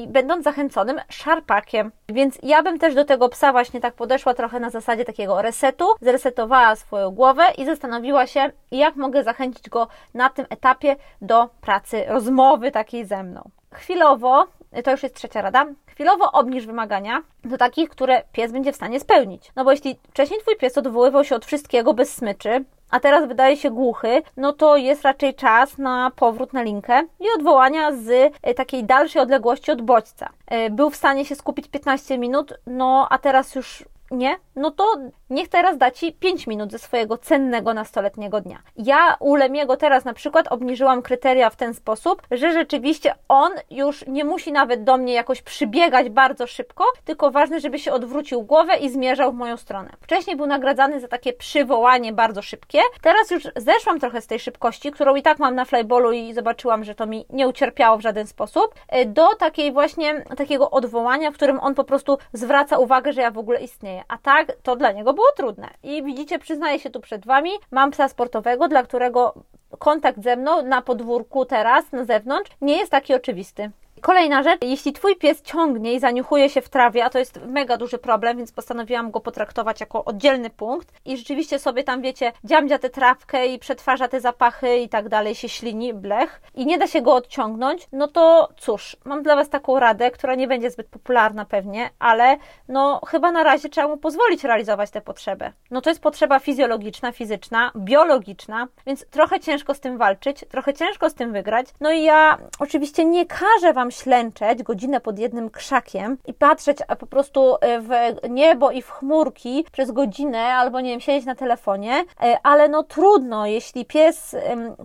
będąc 0.07 0.43
zachęconym 0.43 0.99
szarpakiem. 1.09 1.91
Więc 2.09 2.39
ja 2.43 2.63
bym 2.63 2.79
też 2.79 2.95
do 2.95 3.05
tego 3.05 3.29
psa 3.29 3.51
właśnie 3.51 3.81
tak 3.81 3.93
podeszła 3.93 4.33
trochę 4.33 4.59
na 4.59 4.69
zasadzie 4.69 5.05
takiego 5.05 5.41
resetu, 5.41 5.85
zresetowała 6.01 6.75
swoją 6.75 7.11
głowę 7.11 7.43
i 7.57 7.65
zastanowiła 7.65 8.27
się, 8.27 8.51
jak 8.71 8.95
mogę 8.95 9.23
zachęcić 9.23 9.69
go 9.69 9.87
na 10.13 10.29
tym 10.29 10.45
etapie 10.49 10.95
do 11.21 11.49
pracy, 11.61 12.05
rozmowy 12.07 12.71
takiej 12.71 13.05
ze 13.05 13.23
mną. 13.23 13.49
Chwilowo, 13.73 14.47
to 14.83 14.91
już 14.91 15.03
jest 15.03 15.15
trzecia 15.15 15.41
rada, 15.41 15.65
chwilowo 15.87 16.31
obniż 16.31 16.65
wymagania 16.65 17.21
do 17.43 17.57
takich, 17.57 17.89
które 17.89 18.23
pies 18.31 18.51
będzie 18.51 18.73
w 18.73 18.75
stanie 18.75 18.99
spełnić. 18.99 19.51
No 19.55 19.63
bo 19.63 19.71
jeśli 19.71 19.95
wcześniej 20.09 20.39
Twój 20.39 20.55
pies 20.55 20.77
odwoływał 20.77 21.23
się 21.23 21.35
od 21.35 21.45
wszystkiego 21.45 21.93
bez 21.93 22.13
smyczy, 22.13 22.65
a 22.89 22.99
teraz 22.99 23.27
wydaje 23.27 23.57
się 23.57 23.71
głuchy, 23.71 24.21
no 24.37 24.53
to 24.53 24.77
jest 24.77 25.01
raczej 25.01 25.35
czas 25.35 25.77
na 25.77 26.11
powrót 26.15 26.53
na 26.53 26.61
linkę 26.61 27.03
i 27.19 27.25
odwołania 27.37 27.91
z 27.91 28.33
e, 28.41 28.53
takiej 28.53 28.83
dalszej 28.83 29.21
odległości 29.21 29.71
od 29.71 29.81
bodźca. 29.81 30.29
E, 30.47 30.69
był 30.69 30.89
w 30.89 30.95
stanie 30.95 31.25
się 31.25 31.35
skupić 31.35 31.67
15 31.67 32.17
minut, 32.17 32.53
no 32.67 33.07
a 33.09 33.17
teraz 33.17 33.55
już 33.55 33.85
nie, 34.11 34.35
no 34.55 34.71
to 34.71 34.83
niech 35.29 35.49
teraz 35.49 35.77
da 35.77 35.91
Ci 35.91 36.13
5 36.13 36.47
minut 36.47 36.71
ze 36.71 36.79
swojego 36.79 37.17
cennego 37.17 37.73
nastoletniego 37.73 38.41
dnia. 38.41 38.59
Ja 38.77 39.15
u 39.19 39.35
Lemiego 39.35 39.77
teraz 39.77 40.05
na 40.05 40.13
przykład 40.13 40.47
obniżyłam 40.47 41.01
kryteria 41.01 41.49
w 41.49 41.55
ten 41.55 41.73
sposób, 41.73 42.21
że 42.31 42.51
rzeczywiście 42.51 43.15
on 43.27 43.51
już 43.69 44.07
nie 44.07 44.25
musi 44.25 44.51
nawet 44.51 44.83
do 44.83 44.97
mnie 44.97 45.13
jakoś 45.13 45.41
przybiegać 45.41 46.09
bardzo 46.09 46.47
szybko, 46.47 46.83
tylko 47.05 47.31
ważne, 47.31 47.59
żeby 47.59 47.79
się 47.79 47.93
odwrócił 47.93 48.41
głowę 48.41 48.77
i 48.77 48.89
zmierzał 48.89 49.31
w 49.31 49.35
moją 49.35 49.57
stronę. 49.57 49.89
Wcześniej 50.01 50.35
był 50.35 50.45
nagradzany 50.45 50.99
za 50.99 51.07
takie 51.07 51.33
przywołanie 51.33 52.13
bardzo 52.13 52.41
szybkie, 52.41 52.79
teraz 53.01 53.31
już 53.31 53.47
zeszłam 53.55 53.99
trochę 53.99 54.21
z 54.21 54.27
tej 54.27 54.39
szybkości, 54.39 54.91
którą 54.91 55.15
i 55.15 55.21
tak 55.21 55.39
mam 55.39 55.55
na 55.55 55.65
flyballu 55.65 56.11
i 56.11 56.33
zobaczyłam, 56.33 56.83
że 56.83 56.95
to 56.95 57.05
mi 57.05 57.25
nie 57.29 57.47
ucierpiało 57.47 57.97
w 57.97 58.01
żaden 58.01 58.27
sposób, 58.27 58.75
e, 58.87 59.05
do 59.05 59.35
takiej 59.35 59.71
właśnie 59.71 60.23
takiego 60.37 60.71
odwołania, 60.71 61.31
w 61.31 61.33
którym 61.33 61.59
on 61.59 61.75
po 61.75 61.83
prostu 61.83 62.17
zwraca 62.33 62.77
uwagę, 62.77 63.13
że 63.13 63.21
ja 63.21 63.31
w 63.31 63.37
ogóle 63.37 63.61
istnieję. 63.61 63.94
A 64.07 64.17
tak, 64.17 64.51
to 64.63 64.75
dla 64.75 64.91
niego 64.91 65.13
było 65.13 65.27
trudne. 65.37 65.69
I 65.83 66.03
widzicie, 66.03 66.39
przyznaję 66.39 66.79
się 66.79 66.89
tu 66.89 66.99
przed 66.99 67.25
Wami, 67.25 67.51
mam 67.71 67.91
psa 67.91 68.07
sportowego, 68.07 68.67
dla 68.67 68.83
którego 68.83 69.33
kontakt 69.79 70.23
ze 70.23 70.35
mną 70.35 70.61
na 70.61 70.81
podwórku 70.81 71.45
teraz, 71.45 71.91
na 71.91 72.05
zewnątrz, 72.05 72.51
nie 72.61 72.77
jest 72.77 72.91
taki 72.91 73.13
oczywisty. 73.13 73.71
Kolejna 74.01 74.43
rzecz, 74.43 74.61
jeśli 74.61 74.93
Twój 74.93 75.15
pies 75.15 75.41
ciągnie 75.41 75.93
i 75.93 75.99
zaniuchuje 75.99 76.49
się 76.49 76.61
w 76.61 76.69
trawie, 76.69 77.05
a 77.05 77.09
to 77.09 77.19
jest 77.19 77.39
mega 77.45 77.77
duży 77.77 77.97
problem, 77.97 78.37
więc 78.37 78.51
postanowiłam 78.51 79.11
go 79.11 79.19
potraktować 79.19 79.79
jako 79.79 80.05
oddzielny 80.05 80.49
punkt 80.49 80.93
i 81.05 81.17
rzeczywiście 81.17 81.59
sobie 81.59 81.83
tam, 81.83 82.01
wiecie, 82.01 82.31
dziamdzia 82.43 82.79
tę 82.79 82.89
trawkę 82.89 83.47
i 83.47 83.59
przetwarza 83.59 84.07
te 84.07 84.21
zapachy 84.21 84.77
i 84.77 84.89
tak 84.89 85.09
dalej, 85.09 85.35
się 85.35 85.49
ślini, 85.49 85.93
blech 85.93 86.41
i 86.55 86.65
nie 86.65 86.77
da 86.77 86.87
się 86.87 87.01
go 87.01 87.13
odciągnąć, 87.13 87.87
no 87.91 88.07
to 88.07 88.49
cóż, 88.57 88.97
mam 89.05 89.23
dla 89.23 89.35
Was 89.35 89.49
taką 89.49 89.79
radę, 89.79 90.11
która 90.11 90.35
nie 90.35 90.47
będzie 90.47 90.71
zbyt 90.71 90.87
popularna 90.87 91.45
pewnie, 91.45 91.89
ale 91.99 92.37
no 92.67 93.01
chyba 93.07 93.31
na 93.31 93.43
razie 93.43 93.69
trzeba 93.69 93.87
mu 93.87 93.97
pozwolić 93.97 94.43
realizować 94.43 94.91
tę 94.91 95.01
potrzebę. 95.01 95.51
No 95.71 95.81
to 95.81 95.89
jest 95.89 96.01
potrzeba 96.01 96.39
fizjologiczna, 96.39 97.11
fizyczna, 97.11 97.71
biologiczna, 97.75 98.67
więc 98.85 99.05
trochę 99.05 99.39
ciężko 99.39 99.73
z 99.73 99.79
tym 99.79 99.97
walczyć, 99.97 100.45
trochę 100.49 100.73
ciężko 100.73 101.09
z 101.09 101.13
tym 101.13 101.33
wygrać. 101.33 101.67
No 101.81 101.91
i 101.91 102.03
ja 102.03 102.37
oczywiście 102.59 103.05
nie 103.05 103.25
każę 103.25 103.73
Wam 103.73 103.84
ślęczeć 103.91 104.63
godzinę 104.63 105.01
pod 105.01 105.19
jednym 105.19 105.49
krzakiem 105.49 106.17
i 106.25 106.33
patrzeć 106.33 106.77
po 106.99 107.07
prostu 107.07 107.55
e, 107.61 107.79
w 107.79 107.89
niebo 108.29 108.71
i 108.71 108.81
w 108.81 108.89
chmurki 108.89 109.65
przez 109.71 109.91
godzinę, 109.91 110.39
albo 110.39 110.81
nie 110.81 110.89
wiem, 110.89 110.99
siedzieć 110.99 111.25
na 111.25 111.35
telefonie, 111.35 112.03
e, 112.23 112.37
ale 112.43 112.69
no 112.69 112.83
trudno, 112.83 113.45
jeśli 113.45 113.85
pies 113.85 114.35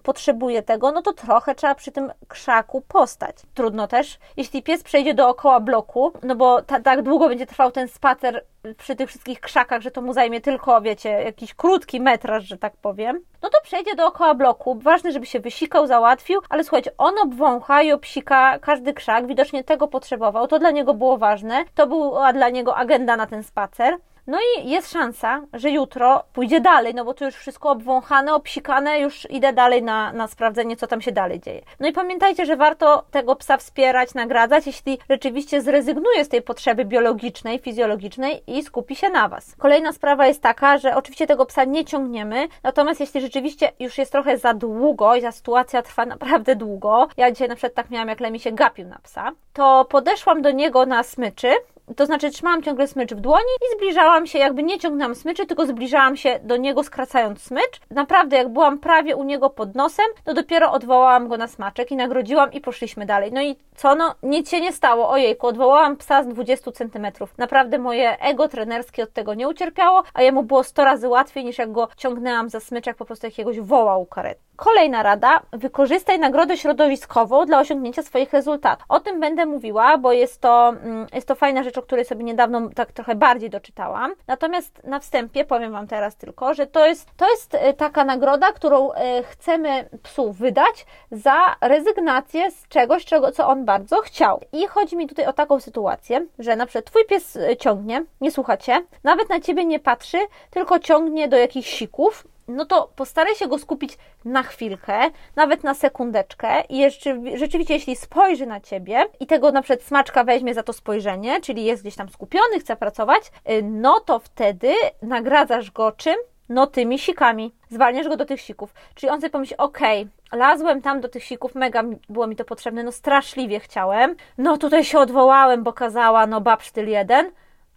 potrzebuje 0.02 0.62
tego, 0.62 0.92
no 0.92 1.02
to 1.02 1.12
trochę 1.12 1.54
trzeba 1.54 1.74
przy 1.74 1.92
tym 1.92 2.12
krzaku 2.28 2.80
postać. 2.80 3.36
Trudno 3.54 3.86
też, 3.86 4.18
jeśli 4.36 4.62
pies 4.62 4.82
przejdzie 4.82 5.14
dookoła 5.14 5.60
bloku, 5.60 6.12
no 6.22 6.36
bo 6.36 6.62
ta, 6.62 6.80
tak 6.80 7.02
długo 7.02 7.28
będzie 7.28 7.46
trwał 7.46 7.70
ten 7.70 7.88
spacer 7.88 8.44
przy 8.76 8.96
tych 8.96 9.08
wszystkich 9.08 9.40
krzakach, 9.40 9.82
że 9.82 9.90
to 9.90 10.02
mu 10.02 10.12
zajmie 10.12 10.40
tylko, 10.40 10.80
wiecie, 10.80 11.08
jakiś 11.08 11.54
krótki 11.54 12.00
metraż, 12.00 12.44
że 12.44 12.58
tak 12.58 12.76
powiem, 12.76 13.20
no 13.42 13.48
to 13.48 13.58
przejdzie 13.62 13.94
dookoła 13.94 14.34
bloku. 14.34 14.78
Ważne, 14.82 15.12
żeby 15.12 15.26
się 15.26 15.40
wysikał, 15.40 15.86
załatwił, 15.86 16.40
ale 16.48 16.64
słuchajcie, 16.64 16.90
on 16.98 17.18
obwącha 17.18 17.82
i 17.82 17.92
obsika 17.92 18.58
każdy 18.58 18.94
krzak, 18.94 19.26
widocznie 19.26 19.64
tego 19.64 19.88
potrzebował, 19.88 20.46
to 20.48 20.58
dla 20.58 20.70
niego 20.70 20.94
było 20.94 21.18
ważne, 21.18 21.64
to 21.74 21.86
była 21.86 22.32
dla 22.32 22.48
niego 22.48 22.76
agenda 22.76 23.16
na 23.16 23.26
ten 23.26 23.42
spacer. 23.42 23.96
No 24.30 24.38
i 24.40 24.70
jest 24.70 24.92
szansa, 24.92 25.42
że 25.52 25.70
jutro 25.70 26.24
pójdzie 26.32 26.60
dalej, 26.60 26.94
no 26.94 27.04
bo 27.04 27.14
tu 27.14 27.24
już 27.24 27.34
wszystko 27.34 27.70
obwąchane, 27.70 28.34
obsikane, 28.34 29.00
już 29.00 29.30
idę 29.30 29.52
dalej 29.52 29.82
na, 29.82 30.12
na 30.12 30.26
sprawdzenie, 30.28 30.76
co 30.76 30.86
tam 30.86 31.00
się 31.00 31.12
dalej 31.12 31.40
dzieje. 31.40 31.62
No 31.80 31.88
i 31.88 31.92
pamiętajcie, 31.92 32.46
że 32.46 32.56
warto 32.56 33.04
tego 33.10 33.36
psa 33.36 33.56
wspierać, 33.56 34.14
nagradzać, 34.14 34.66
jeśli 34.66 34.98
rzeczywiście 35.10 35.62
zrezygnuje 35.62 36.24
z 36.24 36.28
tej 36.28 36.42
potrzeby 36.42 36.84
biologicznej, 36.84 37.58
fizjologicznej 37.58 38.42
i 38.46 38.62
skupi 38.62 38.96
się 38.96 39.08
na 39.08 39.28
Was. 39.28 39.54
Kolejna 39.58 39.92
sprawa 39.92 40.26
jest 40.26 40.42
taka, 40.42 40.78
że 40.78 40.96
oczywiście 40.96 41.26
tego 41.26 41.46
psa 41.46 41.64
nie 41.64 41.84
ciągniemy, 41.84 42.48
natomiast 42.62 43.00
jeśli 43.00 43.20
rzeczywiście 43.20 43.72
już 43.80 43.98
jest 43.98 44.12
trochę 44.12 44.38
za 44.38 44.54
długo 44.54 45.14
i 45.14 45.22
ta 45.22 45.32
sytuacja 45.32 45.82
trwa 45.82 46.06
naprawdę 46.06 46.56
długo, 46.56 47.08
ja 47.16 47.30
dzisiaj 47.30 47.48
na 47.48 47.54
przykład 47.54 47.74
tak 47.74 47.90
miałam, 47.90 48.08
jak 48.08 48.20
Lemi 48.20 48.40
się 48.40 48.52
gapił 48.52 48.88
na 48.88 48.98
psa, 48.98 49.32
to 49.52 49.84
podeszłam 49.84 50.42
do 50.42 50.50
niego 50.50 50.86
na 50.86 51.02
smyczy 51.02 51.52
to 51.96 52.06
znaczy 52.06 52.30
trzymałam 52.30 52.62
ciągle 52.62 52.86
smycz 52.86 53.14
w 53.14 53.20
dłoni 53.20 53.44
i 53.62 53.76
zbliżałam 53.76 54.26
się, 54.26 54.38
jakby 54.38 54.62
nie 54.62 54.78
ciągnęłam 54.78 55.14
smyczy, 55.14 55.46
tylko 55.46 55.66
zbliżałam 55.66 56.16
się 56.16 56.40
do 56.42 56.56
niego 56.56 56.84
skracając 56.84 57.42
smycz. 57.42 57.80
Naprawdę, 57.90 58.36
jak 58.36 58.48
byłam 58.48 58.78
prawie 58.78 59.16
u 59.16 59.24
niego 59.24 59.50
pod 59.50 59.74
nosem, 59.74 60.06
to 60.24 60.34
dopiero 60.34 60.72
odwołałam 60.72 61.28
go 61.28 61.36
na 61.36 61.46
smaczek 61.46 61.90
i 61.90 61.96
nagrodziłam 61.96 62.52
i 62.52 62.60
poszliśmy 62.60 63.06
dalej. 63.06 63.32
No 63.32 63.42
i 63.42 63.56
co? 63.76 63.94
No 63.94 64.14
nic 64.22 64.50
się 64.50 64.60
nie 64.60 64.72
stało. 64.72 65.10
Ojejku, 65.10 65.46
odwołałam 65.46 65.96
psa 65.96 66.22
z 66.22 66.28
20 66.28 66.72
centymetrów. 66.72 67.38
Naprawdę 67.38 67.78
moje 67.78 68.20
ego 68.20 68.48
trenerskie 68.48 69.02
od 69.02 69.12
tego 69.12 69.34
nie 69.34 69.48
ucierpiało, 69.48 70.02
a 70.14 70.22
jemu 70.22 70.42
było 70.42 70.64
100 70.64 70.84
razy 70.84 71.08
łatwiej 71.08 71.44
niż 71.44 71.58
jak 71.58 71.72
go 71.72 71.88
ciągnęłam 71.96 72.48
za 72.48 72.60
smyczek, 72.60 72.96
po 72.96 73.04
prostu 73.04 73.26
jakiegoś 73.26 73.60
wołał 73.60 74.06
karet. 74.06 74.38
Kolejna 74.56 75.02
rada, 75.02 75.40
wykorzystaj 75.52 76.18
nagrodę 76.18 76.56
środowiskową 76.56 77.46
dla 77.46 77.60
osiągnięcia 77.60 78.02
swoich 78.02 78.32
rezultatów. 78.32 78.84
O 78.88 79.00
tym 79.00 79.20
będę 79.20 79.46
mówiła, 79.46 79.98
bo 79.98 80.12
jest 80.12 80.40
to, 80.40 80.68
mm, 80.68 81.06
jest 81.12 81.28
to 81.28 81.34
fajna 81.34 81.62
rzecz, 81.62 81.78
o 81.80 81.82
której 81.82 82.04
sobie 82.04 82.24
niedawno 82.24 82.68
tak 82.74 82.92
trochę 82.92 83.14
bardziej 83.14 83.50
doczytałam. 83.50 84.14
Natomiast 84.26 84.84
na 84.84 85.00
wstępie 85.00 85.44
powiem 85.44 85.72
Wam 85.72 85.86
teraz 85.86 86.16
tylko, 86.16 86.54
że 86.54 86.66
to 86.66 86.86
jest, 86.86 87.08
to 87.16 87.30
jest 87.30 87.54
e, 87.54 87.74
taka 87.74 88.04
nagroda, 88.04 88.52
którą 88.52 88.92
e, 88.92 89.22
chcemy 89.22 89.88
psu 90.02 90.32
wydać 90.32 90.86
za 91.10 91.56
rezygnację 91.60 92.50
z 92.50 92.68
czegoś, 92.68 93.04
czego, 93.04 93.32
co 93.32 93.48
on 93.48 93.64
bardzo 93.64 94.00
chciał. 94.00 94.40
I 94.52 94.66
chodzi 94.66 94.96
mi 94.96 95.08
tutaj 95.08 95.26
o 95.26 95.32
taką 95.32 95.60
sytuację, 95.60 96.26
że 96.38 96.56
na 96.56 96.66
przykład 96.66 96.84
Twój 96.84 97.04
pies 97.04 97.36
e, 97.36 97.56
ciągnie, 97.56 98.04
nie 98.20 98.30
słuchacie, 98.30 98.86
nawet 99.04 99.28
na 99.28 99.40
Ciebie 99.40 99.64
nie 99.64 99.78
patrzy, 99.78 100.18
tylko 100.50 100.78
ciągnie 100.78 101.28
do 101.28 101.36
jakichś 101.36 101.70
sików 101.70 102.24
no 102.50 102.64
to 102.64 102.90
postaraj 102.96 103.34
się 103.34 103.48
go 103.48 103.58
skupić 103.58 103.98
na 104.24 104.42
chwilkę, 104.42 105.00
nawet 105.36 105.64
na 105.64 105.74
sekundeczkę 105.74 106.60
i 106.68 106.78
jeszcze, 106.78 107.22
rzeczywiście 107.34 107.74
jeśli 107.74 107.96
spojrzy 107.96 108.46
na 108.46 108.60
Ciebie 108.60 109.06
i 109.20 109.26
tego 109.26 109.52
na 109.52 109.62
przykład 109.62 109.86
smaczka 109.86 110.24
weźmie 110.24 110.54
za 110.54 110.62
to 110.62 110.72
spojrzenie, 110.72 111.40
czyli 111.40 111.64
jest 111.64 111.82
gdzieś 111.82 111.96
tam 111.96 112.08
skupiony, 112.08 112.60
chce 112.60 112.76
pracować, 112.76 113.22
y, 113.50 113.62
no 113.62 114.00
to 114.00 114.18
wtedy 114.18 114.72
nagradzasz 115.02 115.70
go 115.70 115.92
czym? 115.92 116.16
No 116.48 116.66
tymi 116.66 116.98
sikami. 116.98 117.54
Zwalniasz 117.68 118.08
go 118.08 118.16
do 118.16 118.24
tych 118.24 118.40
sików. 118.40 118.74
Czyli 118.94 119.10
on 119.10 119.20
sobie 119.20 119.30
pomyśli, 119.30 119.56
okej, 119.56 120.08
okay, 120.26 120.38
lazłem 120.38 120.82
tam 120.82 121.00
do 121.00 121.08
tych 121.08 121.24
sików, 121.24 121.54
mega 121.54 121.82
było 122.08 122.26
mi 122.26 122.36
to 122.36 122.44
potrzebne, 122.44 122.82
no 122.82 122.92
straszliwie 122.92 123.60
chciałem, 123.60 124.16
no 124.38 124.58
tutaj 124.58 124.84
się 124.84 124.98
odwołałem, 124.98 125.62
bo 125.62 125.72
kazała, 125.72 126.26
no 126.26 126.40
bab 126.40 126.62
styl 126.62 126.88
jeden, 126.88 127.30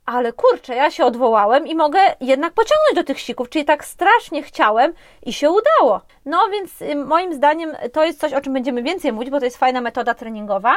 ale 0.05 0.33
kurczę, 0.33 0.75
ja 0.75 0.91
się 0.91 1.05
odwołałem 1.05 1.67
i 1.67 1.75
mogę 1.75 1.99
jednak 2.21 2.53
pociągnąć 2.53 2.95
do 2.95 3.03
tych 3.03 3.19
sików, 3.19 3.49
czyli 3.49 3.65
tak 3.65 3.85
strasznie 3.85 4.43
chciałem 4.43 4.93
i 5.25 5.33
się 5.33 5.49
udało. 5.49 6.01
No 6.25 6.47
więc 6.51 6.81
y, 6.81 6.95
moim 6.95 7.33
zdaniem 7.33 7.75
to 7.93 8.05
jest 8.05 8.19
coś, 8.19 8.33
o 8.33 8.41
czym 8.41 8.53
będziemy 8.53 8.83
więcej 8.83 9.13
mówić, 9.13 9.29
bo 9.29 9.39
to 9.39 9.45
jest 9.45 9.57
fajna 9.57 9.81
metoda 9.81 10.13
treningowa. 10.13 10.75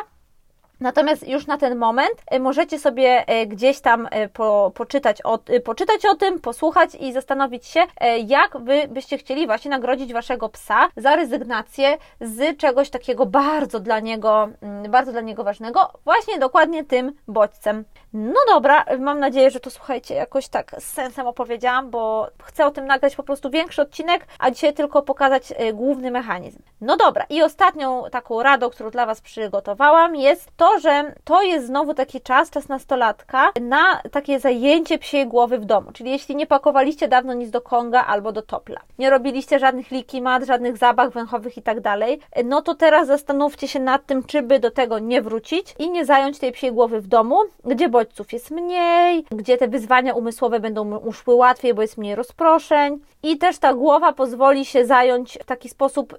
Natomiast 0.80 1.28
już 1.28 1.46
na 1.46 1.58
ten 1.58 1.78
moment 1.78 2.14
y, 2.34 2.40
możecie 2.40 2.78
sobie 2.78 3.24
y, 3.42 3.46
gdzieś 3.46 3.80
tam 3.80 4.08
po, 4.32 4.72
poczytać, 4.74 5.22
o, 5.22 5.38
poczytać 5.64 6.06
o 6.06 6.14
tym, 6.14 6.40
posłuchać 6.40 6.94
i 6.94 7.12
zastanowić 7.12 7.66
się, 7.66 7.80
jak 8.26 8.56
Wy 8.58 8.88
byście 8.88 9.18
chcieli 9.18 9.46
właśnie 9.46 9.70
nagrodzić 9.70 10.12
Waszego 10.12 10.48
psa 10.48 10.88
za 10.96 11.16
rezygnację 11.16 11.98
z 12.20 12.56
czegoś 12.56 12.90
takiego 12.90 13.26
bardzo 13.26 13.80
dla 13.80 14.00
niego, 14.00 14.48
mm, 14.62 14.90
bardzo 14.90 15.12
dla 15.12 15.20
niego 15.20 15.44
ważnego, 15.44 15.92
właśnie 16.04 16.38
dokładnie 16.38 16.84
tym 16.84 17.12
bodźcem. 17.28 17.84
No 18.12 18.40
dobra, 18.48 18.84
mam 18.98 19.20
nadzieję, 19.20 19.50
że 19.50 19.60
to 19.60 19.70
słuchajcie, 19.70 20.14
jakoś 20.14 20.48
tak 20.48 20.76
z 20.78 20.84
sensem 20.84 21.26
opowiedziałam, 21.26 21.90
bo 21.90 22.28
chcę 22.42 22.66
o 22.66 22.70
tym 22.70 22.86
nagrać 22.86 23.16
po 23.16 23.22
prostu 23.22 23.50
większy 23.50 23.82
odcinek, 23.82 24.26
a 24.38 24.50
dzisiaj 24.50 24.74
tylko 24.74 25.02
pokazać 25.02 25.52
e, 25.56 25.72
główny 25.72 26.10
mechanizm. 26.10 26.62
No 26.80 26.96
dobra, 26.96 27.26
i 27.30 27.42
ostatnią 27.42 28.04
taką 28.10 28.42
radą, 28.42 28.70
którą 28.70 28.90
dla 28.90 29.06
Was 29.06 29.20
przygotowałam, 29.20 30.16
jest 30.16 30.50
to, 30.56 30.65
że 30.79 31.14
to 31.24 31.42
jest 31.42 31.66
znowu 31.66 31.94
taki 31.94 32.20
czas, 32.20 32.50
czas 32.50 32.68
nastolatka, 32.68 33.52
na 33.61 34.02
takie 34.11 34.40
zajęcie 34.40 34.98
psiej 34.98 35.26
głowy 35.26 35.59
w 35.59 35.64
domu. 35.64 35.92
Czyli 35.92 36.11
jeśli 36.11 36.37
nie 36.37 36.46
pakowaliście 36.46 37.09
dawno 37.09 37.35
nic 37.35 37.50
do 37.50 37.61
konga 37.61 38.05
albo 38.05 38.33
do 38.33 38.42
topla, 38.42 38.81
nie 38.98 39.11
robiliście 39.11 39.59
żadnych 39.59 39.90
likimat, 39.90 40.44
żadnych 40.44 40.76
zabach 40.76 41.11
węchowych 41.11 41.57
i 41.57 41.62
tak 41.62 41.81
dalej, 41.81 42.20
no 42.44 42.62
to 42.62 42.74
teraz 42.74 43.07
zastanówcie 43.07 43.68
się 43.68 43.81
nad 43.81 44.07
tym, 44.07 44.24
czy 44.24 44.42
by 44.42 44.61
do 44.61 44.70
tego 44.70 44.98
nie 44.98 45.22
wrócić 45.22 45.74
i 45.79 45.90
nie 45.90 46.05
zająć 46.05 46.38
tej 46.38 46.52
psiej 46.52 46.72
głowy 46.72 47.00
w 47.00 47.07
domu, 47.07 47.38
gdzie 47.64 47.88
bodźców 47.88 48.33
jest 48.33 48.50
mniej, 48.50 49.24
gdzie 49.31 49.57
te 49.57 49.68
wyzwania 49.68 50.14
umysłowe 50.14 50.61
będą 50.61 50.96
uszły 50.96 51.35
łatwiej, 51.35 51.74
bo 51.74 51.83
jest 51.83 51.98
mniej 51.98 52.14
rozproszeń 52.14 53.00
i 53.22 53.38
też 53.38 53.59
ta 53.59 53.74
głowa 53.74 54.12
pozwoli 54.12 54.64
się 54.64 54.87
zająć 54.87 55.38
w 55.42 55.44
taki 55.44 55.68
sposób, 55.68 56.18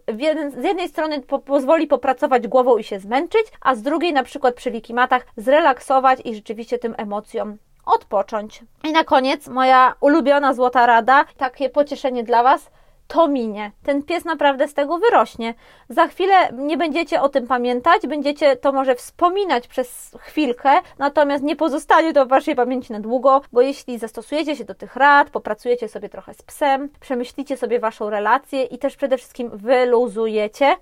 z 0.57 0.63
jednej 0.63 0.89
strony 0.89 1.21
po, 1.21 1.39
pozwoli 1.39 1.88
popracować 1.88 2.47
głową 2.47 2.77
i 2.77 2.83
się 2.83 2.99
zmęczyć, 2.99 3.41
a 3.62 3.75
z 3.75 3.81
drugiej 3.81 4.13
na 4.13 4.23
przykład 4.38 4.56
przy 4.56 4.69
likimatach 4.69 5.26
zrelaksować 5.38 6.19
i 6.26 6.36
rzeczywiście 6.36 6.80
tym 6.80 6.95
emocjom 6.97 7.58
odpocząć. 7.86 8.63
I 8.84 8.91
na 8.91 9.04
koniec 9.04 9.47
moja 9.47 9.95
ulubiona 10.00 10.54
złota 10.54 10.86
rada, 10.86 11.26
takie 11.38 11.69
pocieszenie 11.69 12.23
dla 12.23 12.43
Was, 12.43 12.69
to 13.08 13.28
minie. 13.28 13.71
Ten 13.84 14.04
pies 14.04 14.26
naprawdę 14.26 14.67
z 14.67 14.73
tego 14.73 14.97
wyrośnie. 14.97 15.54
Za 15.89 16.08
chwilę 16.08 16.36
nie 16.54 16.78
będziecie 16.78 17.21
o 17.21 17.30
tym 17.30 17.47
pamiętać, 17.47 18.08
będziecie 18.08 18.56
to 18.56 18.71
może 18.71 18.95
wspominać 18.95 19.67
przez 19.67 20.15
chwilkę, 20.19 20.69
natomiast 20.97 21.43
nie 21.43 21.56
pozostanie 21.56 22.13
to 22.13 22.26
w 22.26 22.30
Waszej 22.30 22.56
pamięci 22.56 22.93
na 22.93 23.00
długo, 23.00 23.41
bo 23.52 23.62
jeśli 23.62 24.00
zastosujecie 24.00 24.56
się 24.56 24.65
do 24.65 24.76
tych 24.76 24.95
rad, 24.95 25.30
popracujecie 25.30 25.88
sobie 25.89 26.10
trochę 26.10 26.34
z 26.34 26.41
psem, 26.41 26.89
przemyślicie 27.00 27.58
sobie 27.58 27.80
Waszą 27.80 28.10
relację 28.10 28.63
i 28.63 28.78
też 28.78 28.95
przede 28.95 29.17
wszystkim 29.17 29.50
wyluzujecie, 29.54 30.76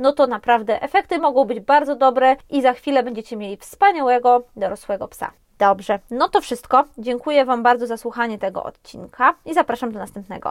no 0.00 0.12
to 0.12 0.26
naprawdę 0.26 0.82
efekty 0.82 1.18
mogą 1.18 1.44
być 1.44 1.60
bardzo 1.60 1.96
dobre 1.96 2.36
i 2.50 2.62
za 2.62 2.72
chwilę 2.72 3.02
będziecie 3.02 3.36
mieli 3.36 3.56
wspaniałego 3.56 4.42
dorosłego 4.56 5.08
psa. 5.08 5.32
Dobrze, 5.58 5.98
no 6.10 6.28
to 6.28 6.40
wszystko. 6.40 6.84
Dziękuję 6.98 7.44
Wam 7.44 7.62
bardzo 7.62 7.86
za 7.86 7.96
słuchanie 7.96 8.38
tego 8.38 8.62
odcinka 8.62 9.34
i 9.44 9.54
zapraszam 9.54 9.92
do 9.92 9.98
następnego. 9.98 10.48